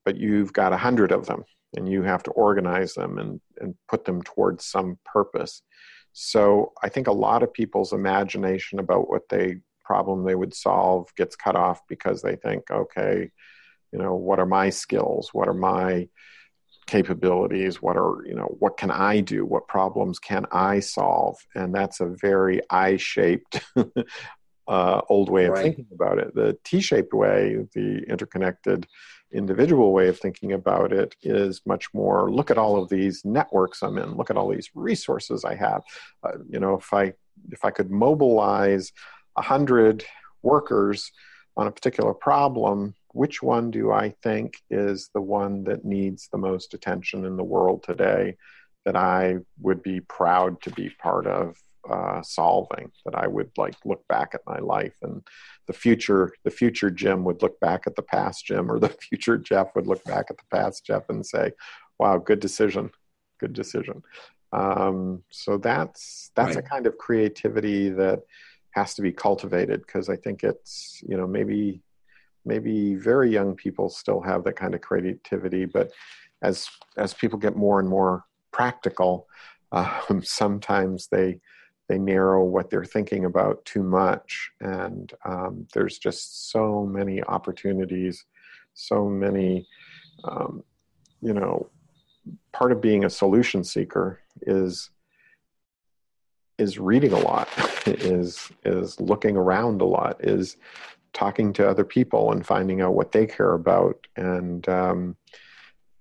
but 0.04 0.16
you've 0.16 0.52
got 0.52 0.72
a 0.72 0.76
hundred 0.76 1.12
of 1.12 1.26
them 1.26 1.44
and 1.76 1.88
you 1.88 2.02
have 2.02 2.22
to 2.24 2.30
organize 2.32 2.94
them 2.94 3.18
and, 3.18 3.40
and 3.60 3.74
put 3.88 4.04
them 4.04 4.22
towards 4.22 4.64
some 4.64 4.98
purpose. 5.04 5.62
So 6.12 6.72
I 6.82 6.88
think 6.88 7.06
a 7.06 7.12
lot 7.12 7.42
of 7.42 7.52
people's 7.52 7.92
imagination 7.92 8.78
about 8.78 9.08
what 9.08 9.28
they 9.28 9.56
problem 9.84 10.24
they 10.24 10.36
would 10.36 10.54
solve 10.54 11.12
gets 11.16 11.34
cut 11.34 11.56
off 11.56 11.80
because 11.88 12.22
they 12.22 12.36
think, 12.36 12.70
okay, 12.70 13.28
you 13.92 13.98
know, 13.98 14.14
what 14.14 14.38
are 14.38 14.46
my 14.46 14.70
skills? 14.70 15.30
What 15.32 15.48
are 15.48 15.54
my 15.54 16.08
capabilities? 16.86 17.82
What 17.82 17.96
are, 17.96 18.24
you 18.24 18.34
know, 18.34 18.54
what 18.58 18.76
can 18.76 18.90
I 18.90 19.20
do? 19.20 19.44
What 19.44 19.66
problems 19.66 20.18
can 20.18 20.46
I 20.52 20.80
solve? 20.80 21.36
And 21.56 21.74
that's 21.74 22.00
a 22.00 22.06
very 22.06 22.60
I 22.70 22.96
shaped 22.98 23.60
uh, 24.70 25.02
old 25.08 25.28
way 25.28 25.46
of 25.46 25.54
right. 25.54 25.64
thinking 25.64 25.88
about 25.92 26.18
it. 26.18 26.34
The 26.34 26.56
T 26.64 26.80
shaped 26.80 27.12
way, 27.12 27.66
the 27.74 28.04
interconnected 28.08 28.86
individual 29.32 29.92
way 29.92 30.08
of 30.08 30.18
thinking 30.18 30.52
about 30.52 30.92
it 30.92 31.14
is 31.22 31.60
much 31.64 31.92
more 31.94 32.30
look 32.32 32.50
at 32.50 32.58
all 32.58 32.82
of 32.82 32.88
these 32.88 33.24
networks 33.24 33.80
i'm 33.82 33.96
in 33.96 34.16
look 34.16 34.28
at 34.28 34.36
all 34.36 34.48
these 34.48 34.70
resources 34.74 35.44
i 35.44 35.54
have 35.54 35.82
uh, 36.24 36.32
you 36.48 36.58
know 36.58 36.74
if 36.74 36.92
i 36.92 37.12
if 37.52 37.64
i 37.64 37.70
could 37.70 37.90
mobilize 37.90 38.92
a 39.36 39.42
hundred 39.42 40.04
workers 40.42 41.12
on 41.56 41.68
a 41.68 41.70
particular 41.70 42.12
problem 42.12 42.92
which 43.12 43.40
one 43.40 43.70
do 43.70 43.92
i 43.92 44.12
think 44.22 44.54
is 44.68 45.10
the 45.14 45.20
one 45.20 45.62
that 45.62 45.84
needs 45.84 46.28
the 46.32 46.38
most 46.38 46.74
attention 46.74 47.24
in 47.24 47.36
the 47.36 47.44
world 47.44 47.84
today 47.84 48.36
that 48.84 48.96
i 48.96 49.36
would 49.60 49.80
be 49.80 50.00
proud 50.00 50.60
to 50.60 50.70
be 50.70 50.90
part 50.90 51.28
of 51.28 51.56
uh, 51.88 52.20
solving 52.22 52.90
that 53.04 53.14
I 53.14 53.26
would 53.26 53.50
like 53.56 53.74
look 53.84 54.06
back 54.08 54.34
at 54.34 54.42
my 54.46 54.58
life 54.58 54.94
and 55.02 55.22
the 55.66 55.72
future 55.72 56.32
the 56.44 56.50
future 56.50 56.90
Jim 56.90 57.24
would 57.24 57.42
look 57.42 57.58
back 57.60 57.86
at 57.86 57.96
the 57.96 58.02
past 58.02 58.46
Jim 58.46 58.70
or 58.70 58.78
the 58.78 58.88
future 59.08 59.38
Jeff 59.38 59.74
would 59.74 59.86
look 59.86 60.04
back 60.04 60.26
at 60.30 60.36
the 60.36 60.56
past 60.56 60.84
Jeff 60.84 61.08
and 61.08 61.24
say, 61.24 61.52
"Wow, 61.98 62.18
good 62.18 62.40
decision, 62.40 62.90
good 63.38 63.52
decision." 63.52 64.02
Um, 64.52 65.22
so 65.30 65.58
that's 65.58 66.30
that's 66.34 66.56
right. 66.56 66.64
a 66.64 66.68
kind 66.68 66.86
of 66.86 66.98
creativity 66.98 67.88
that 67.90 68.20
has 68.72 68.94
to 68.94 69.02
be 69.02 69.12
cultivated 69.12 69.80
because 69.86 70.08
I 70.08 70.16
think 70.16 70.44
it's 70.44 71.02
you 71.06 71.16
know 71.16 71.26
maybe 71.26 71.82
maybe 72.44 72.94
very 72.94 73.30
young 73.30 73.54
people 73.54 73.88
still 73.88 74.20
have 74.20 74.44
that 74.44 74.56
kind 74.56 74.74
of 74.74 74.80
creativity, 74.80 75.64
but 75.64 75.90
as 76.42 76.68
as 76.96 77.14
people 77.14 77.38
get 77.38 77.56
more 77.56 77.80
and 77.80 77.88
more 77.88 78.24
practical, 78.52 79.28
um, 79.72 80.22
sometimes 80.22 81.08
they 81.08 81.38
they 81.90 81.98
narrow 81.98 82.44
what 82.44 82.70
they're 82.70 82.84
thinking 82.84 83.24
about 83.24 83.64
too 83.64 83.82
much. 83.82 84.52
And 84.60 85.12
um, 85.24 85.66
there's 85.74 85.98
just 85.98 86.52
so 86.52 86.86
many 86.86 87.20
opportunities, 87.24 88.26
so 88.74 89.08
many, 89.08 89.66
um, 90.22 90.62
you 91.20 91.34
know, 91.34 91.68
part 92.52 92.70
of 92.70 92.80
being 92.80 93.04
a 93.04 93.10
solution 93.10 93.64
seeker 93.64 94.20
is 94.42 94.90
is 96.58 96.78
reading 96.78 97.12
a 97.12 97.18
lot 97.18 97.48
is 97.86 98.52
is 98.64 99.00
looking 99.00 99.36
around 99.36 99.80
a 99.80 99.84
lot 99.84 100.24
is 100.24 100.58
talking 101.12 101.52
to 101.54 101.68
other 101.68 101.84
people 101.84 102.30
and 102.30 102.46
finding 102.46 102.80
out 102.82 102.94
what 102.94 103.10
they 103.10 103.26
care 103.26 103.54
about 103.54 104.06
and 104.14 104.68
um, 104.68 105.16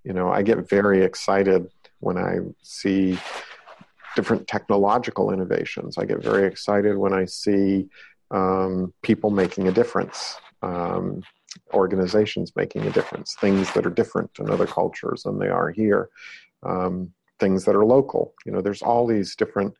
you 0.04 0.12
know 0.12 0.30
i 0.30 0.42
get 0.42 0.68
very 0.68 1.02
excited 1.02 1.68
when 1.98 2.16
i 2.18 2.36
see 2.62 3.18
different 4.16 4.46
technological 4.46 5.32
innovations 5.32 5.98
i 5.98 6.04
get 6.04 6.22
very 6.22 6.46
excited 6.46 6.96
when 6.96 7.12
i 7.12 7.24
see 7.24 7.88
um, 8.32 8.92
people 9.02 9.30
making 9.30 9.68
a 9.68 9.72
difference 9.72 10.36
um, 10.62 11.22
organizations 11.74 12.52
making 12.56 12.86
a 12.86 12.90
difference 12.90 13.34
things 13.40 13.72
that 13.72 13.86
are 13.86 13.90
different 13.90 14.30
in 14.38 14.50
other 14.50 14.66
cultures 14.66 15.22
than 15.24 15.38
they 15.38 15.48
are 15.48 15.70
here 15.70 16.08
um, 16.62 17.10
things 17.38 17.64
that 17.64 17.74
are 17.74 17.84
local 17.84 18.34
you 18.44 18.52
know 18.52 18.60
there's 18.60 18.82
all 18.82 19.06
these 19.06 19.34
different 19.34 19.74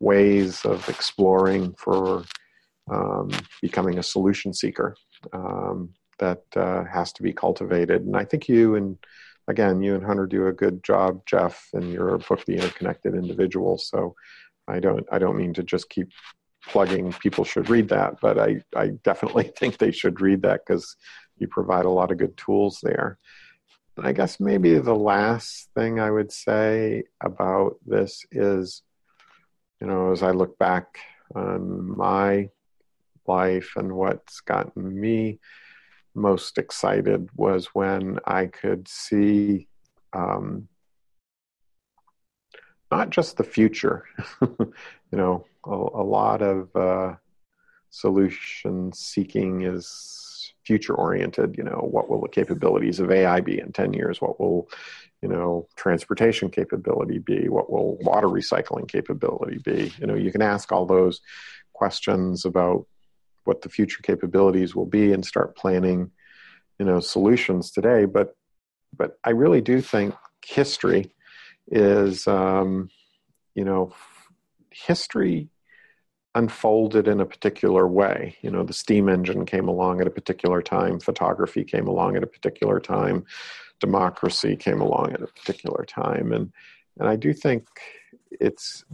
ways 0.00 0.64
of 0.64 0.88
exploring 0.88 1.74
for 1.74 2.24
um, 2.90 3.30
becoming 3.62 3.98
a 3.98 4.02
solution 4.02 4.52
seeker 4.52 4.96
um, 5.32 5.90
that 6.18 6.42
uh, 6.56 6.84
has 6.84 7.12
to 7.14 7.22
be 7.22 7.32
cultivated. 7.32 8.02
And 8.02 8.16
I 8.16 8.24
think 8.24 8.48
you 8.48 8.74
and 8.74 8.98
again, 9.50 9.82
you 9.82 9.94
and 9.94 10.04
Hunter 10.04 10.26
do 10.26 10.46
a 10.46 10.52
good 10.52 10.82
job, 10.82 11.22
Jeff, 11.26 11.68
in 11.74 11.90
your 11.90 12.18
book, 12.18 12.44
The 12.44 12.54
Interconnected 12.54 13.14
Individual. 13.14 13.78
So 13.78 14.14
I 14.68 14.80
don't 14.80 15.06
I 15.10 15.18
don't 15.18 15.36
mean 15.36 15.54
to 15.54 15.62
just 15.62 15.90
keep 15.90 16.10
plugging 16.66 17.12
people 17.14 17.44
should 17.44 17.70
read 17.70 17.88
that, 17.88 18.20
but 18.20 18.38
I, 18.38 18.62
I 18.76 18.88
definitely 19.02 19.44
think 19.58 19.78
they 19.78 19.92
should 19.92 20.20
read 20.20 20.42
that 20.42 20.60
because 20.66 20.96
you 21.38 21.48
provide 21.48 21.86
a 21.86 21.90
lot 21.90 22.10
of 22.10 22.18
good 22.18 22.36
tools 22.36 22.80
there. 22.82 23.18
And 23.96 24.06
I 24.06 24.12
guess 24.12 24.40
maybe 24.40 24.78
the 24.78 24.94
last 24.94 25.68
thing 25.74 26.00
I 26.00 26.10
would 26.10 26.32
say 26.32 27.04
about 27.22 27.76
this 27.86 28.24
is 28.30 28.82
you 29.80 29.86
know, 29.86 30.12
as 30.12 30.22
I 30.22 30.30
look 30.32 30.58
back 30.58 30.98
on 31.34 31.96
my 31.96 32.50
life 33.26 33.72
and 33.76 33.92
what's 33.92 34.40
gotten 34.40 35.00
me 35.00 35.38
most 36.14 36.58
excited 36.58 37.28
was 37.36 37.66
when 37.66 38.18
I 38.24 38.46
could 38.46 38.88
see 38.88 39.68
um, 40.12 40.68
not 42.90 43.10
just 43.10 43.36
the 43.36 43.44
future, 43.44 44.04
you 44.40 44.72
know, 45.12 45.46
a, 45.64 45.70
a 45.70 46.04
lot 46.04 46.42
of 46.42 46.74
uh, 46.74 47.14
solution 47.90 48.92
seeking 48.92 49.62
is 49.62 50.52
future 50.64 50.94
oriented. 50.94 51.56
You 51.56 51.64
know, 51.64 51.88
what 51.90 52.10
will 52.10 52.20
the 52.20 52.28
capabilities 52.28 52.98
of 52.98 53.10
AI 53.10 53.40
be 53.40 53.60
in 53.60 53.72
10 53.72 53.92
years? 53.92 54.20
What 54.20 54.40
will 54.40 54.68
you 55.22 55.28
know 55.28 55.68
transportation 55.76 56.50
capability 56.50 57.18
be 57.18 57.48
what 57.48 57.70
will 57.70 57.98
water 57.98 58.26
recycling 58.26 58.88
capability 58.88 59.58
be 59.58 59.92
you 59.98 60.06
know 60.06 60.14
you 60.14 60.32
can 60.32 60.42
ask 60.42 60.72
all 60.72 60.86
those 60.86 61.20
questions 61.74 62.44
about 62.44 62.86
what 63.50 63.62
the 63.62 63.68
future 63.68 64.02
capabilities 64.02 64.74
will 64.74 64.86
be 64.86 65.12
and 65.12 65.26
start 65.26 65.56
planning 65.56 66.10
you 66.78 66.86
know 66.86 67.00
solutions 67.00 67.70
today 67.70 68.04
but 68.04 68.36
but 68.96 69.18
i 69.24 69.30
really 69.30 69.60
do 69.60 69.80
think 69.80 70.14
history 70.44 71.12
is 71.70 72.26
um, 72.26 72.88
you 73.54 73.64
know 73.64 73.92
history 74.70 75.50
unfolded 76.36 77.08
in 77.08 77.20
a 77.20 77.26
particular 77.26 77.86
way 77.88 78.36
you 78.40 78.50
know 78.50 78.62
the 78.62 78.72
steam 78.72 79.08
engine 79.08 79.44
came 79.44 79.68
along 79.68 80.00
at 80.00 80.06
a 80.06 80.16
particular 80.20 80.62
time 80.62 81.00
photography 81.00 81.64
came 81.64 81.88
along 81.88 82.16
at 82.16 82.22
a 82.22 82.32
particular 82.36 82.78
time 82.78 83.26
democracy 83.80 84.54
came 84.54 84.80
along 84.80 85.12
at 85.12 85.22
a 85.22 85.26
particular 85.26 85.84
time. 85.84 86.32
And, 86.32 86.52
and 86.98 87.08
I 87.08 87.16
do 87.16 87.32
think 87.32 87.66
it's 88.30 88.84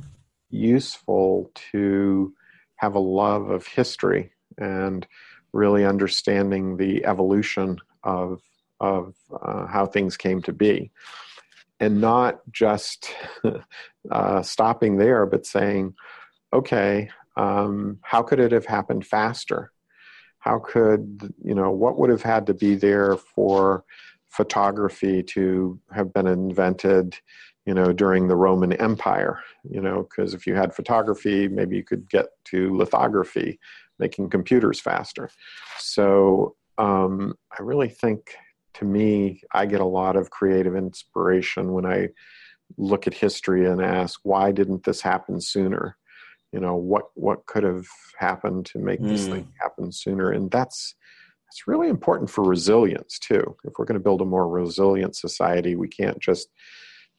useful 0.48 1.50
to 1.72 2.32
have 2.76 2.94
a 2.94 3.00
love 3.00 3.50
of 3.50 3.66
history 3.66 4.32
and 4.58 5.06
really 5.52 5.84
understanding 5.84 6.76
the 6.76 7.04
evolution 7.04 7.78
of, 8.02 8.40
of 8.80 9.14
uh, 9.42 9.66
how 9.66 9.86
things 9.86 10.16
came 10.16 10.42
to 10.42 10.52
be. 10.52 10.90
And 11.80 12.00
not 12.00 12.40
just 12.50 13.14
uh, 14.10 14.42
stopping 14.42 14.96
there, 14.96 15.26
but 15.26 15.46
saying, 15.46 15.94
okay, 16.52 17.10
um, 17.36 17.98
how 18.02 18.22
could 18.22 18.40
it 18.40 18.52
have 18.52 18.66
happened 18.66 19.06
faster? 19.06 19.72
How 20.38 20.58
could, 20.58 21.34
you 21.42 21.54
know, 21.54 21.70
what 21.70 21.98
would 21.98 22.10
have 22.10 22.22
had 22.22 22.46
to 22.46 22.54
be 22.54 22.76
there 22.76 23.16
for 23.16 23.84
photography 24.28 25.22
to 25.22 25.80
have 25.90 26.12
been 26.12 26.26
invented 26.26 27.16
you 27.64 27.74
know 27.74 27.92
during 27.92 28.28
the 28.28 28.36
roman 28.36 28.72
empire 28.74 29.40
you 29.68 29.80
know 29.80 30.02
because 30.02 30.34
if 30.34 30.46
you 30.46 30.54
had 30.54 30.74
photography 30.74 31.48
maybe 31.48 31.76
you 31.76 31.82
could 31.82 32.08
get 32.08 32.26
to 32.44 32.76
lithography 32.76 33.58
making 33.98 34.28
computers 34.28 34.80
faster 34.80 35.30
so 35.78 36.54
um, 36.78 37.34
i 37.58 37.62
really 37.62 37.88
think 37.88 38.36
to 38.74 38.84
me 38.84 39.40
i 39.52 39.66
get 39.66 39.80
a 39.80 39.84
lot 39.84 40.16
of 40.16 40.30
creative 40.30 40.76
inspiration 40.76 41.72
when 41.72 41.86
i 41.86 42.08
look 42.76 43.06
at 43.06 43.14
history 43.14 43.66
and 43.66 43.80
ask 43.80 44.20
why 44.24 44.50
didn't 44.50 44.84
this 44.84 45.00
happen 45.00 45.40
sooner 45.40 45.96
you 46.52 46.60
know 46.60 46.74
what 46.74 47.04
what 47.14 47.46
could 47.46 47.62
have 47.62 47.86
happened 48.18 48.66
to 48.66 48.78
make 48.78 49.00
mm. 49.00 49.08
this 49.08 49.26
thing 49.26 49.48
happen 49.60 49.92
sooner 49.92 50.30
and 50.30 50.50
that's 50.50 50.94
it's 51.48 51.66
really 51.66 51.88
important 51.88 52.28
for 52.28 52.44
resilience 52.44 53.18
too. 53.18 53.56
If 53.64 53.74
we're 53.78 53.84
going 53.84 53.98
to 53.98 54.04
build 54.04 54.20
a 54.20 54.26
more 54.26 54.48
resilient 54.48 55.16
society, 55.16 55.76
we 55.76 55.88
can't 55.88 56.18
just 56.18 56.48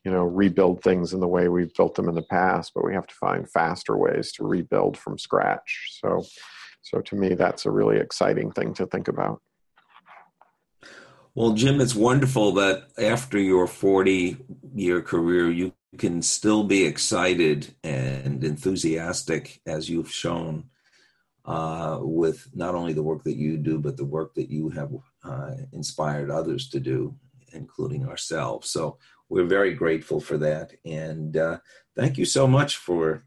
you 0.06 0.12
know 0.12 0.24
rebuild 0.24 0.84
things 0.84 1.14
in 1.14 1.20
the 1.20 1.28
way 1.28 1.48
we've 1.48 1.74
built 1.74 1.96
them 1.96 2.10
in 2.10 2.16
the 2.16 2.22
past, 2.22 2.72
but 2.76 2.86
we 2.86 2.94
have 2.94 3.08
to 3.08 3.16
find 3.16 3.50
faster 3.50 3.98
ways 3.98 4.32
to 4.34 4.46
rebuild 4.46 4.98
from 4.98 5.18
scratch. 5.18 6.00
So 6.02 6.24
so 6.90 7.02
to 7.02 7.16
me 7.16 7.36
that's 7.36 7.66
a 7.66 7.72
really 7.72 7.98
exciting 7.98 8.52
thing 8.52 8.74
to 8.76 8.86
think 8.86 9.08
about. 9.08 9.42
Well, 11.36 11.54
Jim, 11.54 11.80
it's 11.82 11.94
wonderful 11.94 12.54
that 12.54 12.88
after 12.98 13.38
your 13.38 13.68
40 13.68 14.38
year 14.74 15.02
career, 15.04 15.52
you 15.52 15.74
can 15.98 16.22
still 16.22 16.64
be 16.64 16.84
excited 16.86 17.76
and 17.84 18.44
enthusiastic 18.44 19.62
as 19.68 19.88
you've 19.88 20.12
shown 20.12 20.70
uh, 21.46 22.00
with 22.02 22.50
not 22.56 22.74
only 22.74 22.94
the 22.94 23.04
work 23.04 23.24
that 23.24 23.38
you 23.38 23.58
do, 23.58 23.78
but 23.80 23.98
the 23.98 24.06
work 24.06 24.34
that 24.34 24.50
you 24.50 24.70
have 24.70 24.92
uh, 25.24 25.52
inspired 25.74 26.32
others 26.32 26.70
to 26.70 26.80
do, 26.80 27.16
including 27.54 28.08
ourselves. 28.08 28.70
So 28.72 28.98
we're 29.30 29.46
very 29.46 29.74
grateful 29.74 30.20
for 30.20 30.38
that. 30.40 30.74
And 30.86 31.38
uh, 31.38 31.60
thank 31.96 32.18
you 32.18 32.26
so 32.26 32.48
much 32.48 32.78
for 32.78 33.26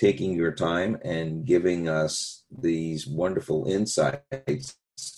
taking 0.00 0.32
your 0.32 0.52
time 0.52 0.98
and 1.04 1.44
giving 1.44 1.86
us 1.86 2.44
these 2.50 3.06
wonderful 3.06 3.66
insights. 3.66 4.76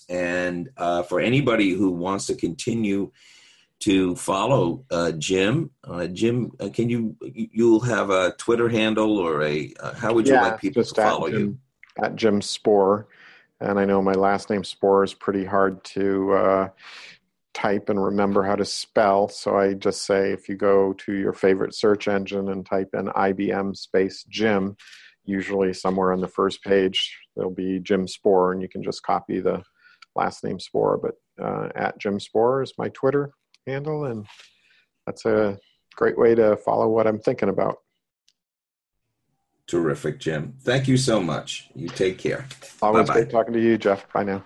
And 0.09 0.71
uh, 0.77 1.05
for 1.05 1.21
anybody 1.21 1.71
who 1.71 1.91
wants 1.91 2.27
to 2.27 2.35
continue 2.35 3.13
to 3.81 4.15
follow 4.15 4.85
uh, 4.93 5.11
Jim. 5.13 5.71
Uh, 5.83 6.07
Jim, 6.07 6.53
uh, 6.61 6.69
can 6.69 6.89
you 6.89 7.17
you'll 7.21 7.81
have 7.81 8.11
a 8.11 8.33
Twitter 8.39 8.69
handle 8.69 9.19
or 9.19 9.43
a 9.43 9.75
uh, 9.81 9.93
how 9.95 10.13
would 10.15 10.29
you 10.29 10.35
yeah, 10.35 10.43
like 10.43 10.61
people 10.61 10.85
to 10.85 10.95
follow 10.95 11.29
Jim, 11.29 11.41
you? 11.41 11.59
at 12.05 12.15
Jim 12.15 12.41
Spohrer. 12.41 13.07
And 13.61 13.81
I 13.81 13.85
know 13.85 14.01
my 14.01 14.13
last 14.13 14.51
name 14.51 14.63
Spohrer 14.63 15.05
is 15.05 15.15
pretty 15.15 15.45
hard 15.45 15.83
to 15.97 16.33
uh, 16.33 16.69
type 17.55 17.89
and 17.89 18.03
remember 18.03 18.43
how 18.43 18.57
to 18.57 18.65
spell. 18.65 19.29
So 19.29 19.57
I 19.57 19.75
just 19.75 20.05
say 20.05 20.33
if 20.33 20.49
you 20.49 20.57
go 20.57 20.93
to 20.95 21.13
your 21.13 21.33
favorite 21.33 21.75
search 21.75 22.09
engine 22.09 22.49
and 22.49 22.65
type 22.65 22.91
in 22.95 23.07
IBM 23.07 23.77
space 23.77 24.25
Jim, 24.29 24.77
usually 25.25 25.73
somewhere 25.73 26.13
on 26.13 26.21
the 26.21 26.29
first 26.29 26.63
page 26.63 27.17
there'll 27.37 27.55
be 27.55 27.79
Jim 27.81 28.07
Spohrer, 28.07 28.53
and 28.53 28.63
you 28.63 28.69
can 28.69 28.83
just 28.83 29.03
copy 29.03 29.41
the 29.41 29.63
last 30.15 30.45
name 30.45 30.59
Spohrer. 30.59 31.01
But 31.01 31.15
uh, 31.43 31.69
at 31.75 31.99
Jim 31.99 32.19
Spohrer 32.19 32.63
is 32.63 32.75
my 32.79 32.89
Twitter 32.89 33.33
handle, 33.67 34.05
and 34.05 34.27
that's 35.07 35.25
a 35.25 35.59
great 35.95 36.19
way 36.19 36.35
to 36.35 36.57
follow 36.57 36.89
what 36.89 37.07
I'm 37.07 37.19
thinking 37.19 37.49
about. 37.49 37.77
Terrific, 39.67 40.19
Jim. 40.19 40.55
Thank 40.61 40.89
you 40.89 40.97
so 40.97 41.21
much. 41.21 41.71
You 41.75 41.89
take 41.89 42.19
care. 42.19 42.47
Always 42.83 43.07
Bye-bye. 43.07 43.21
great 43.21 43.31
talking 43.31 43.55
to 43.55 43.61
you, 43.61 43.79
Jeff. 43.79 44.11
Bye 44.13 44.25
now. 44.25 44.43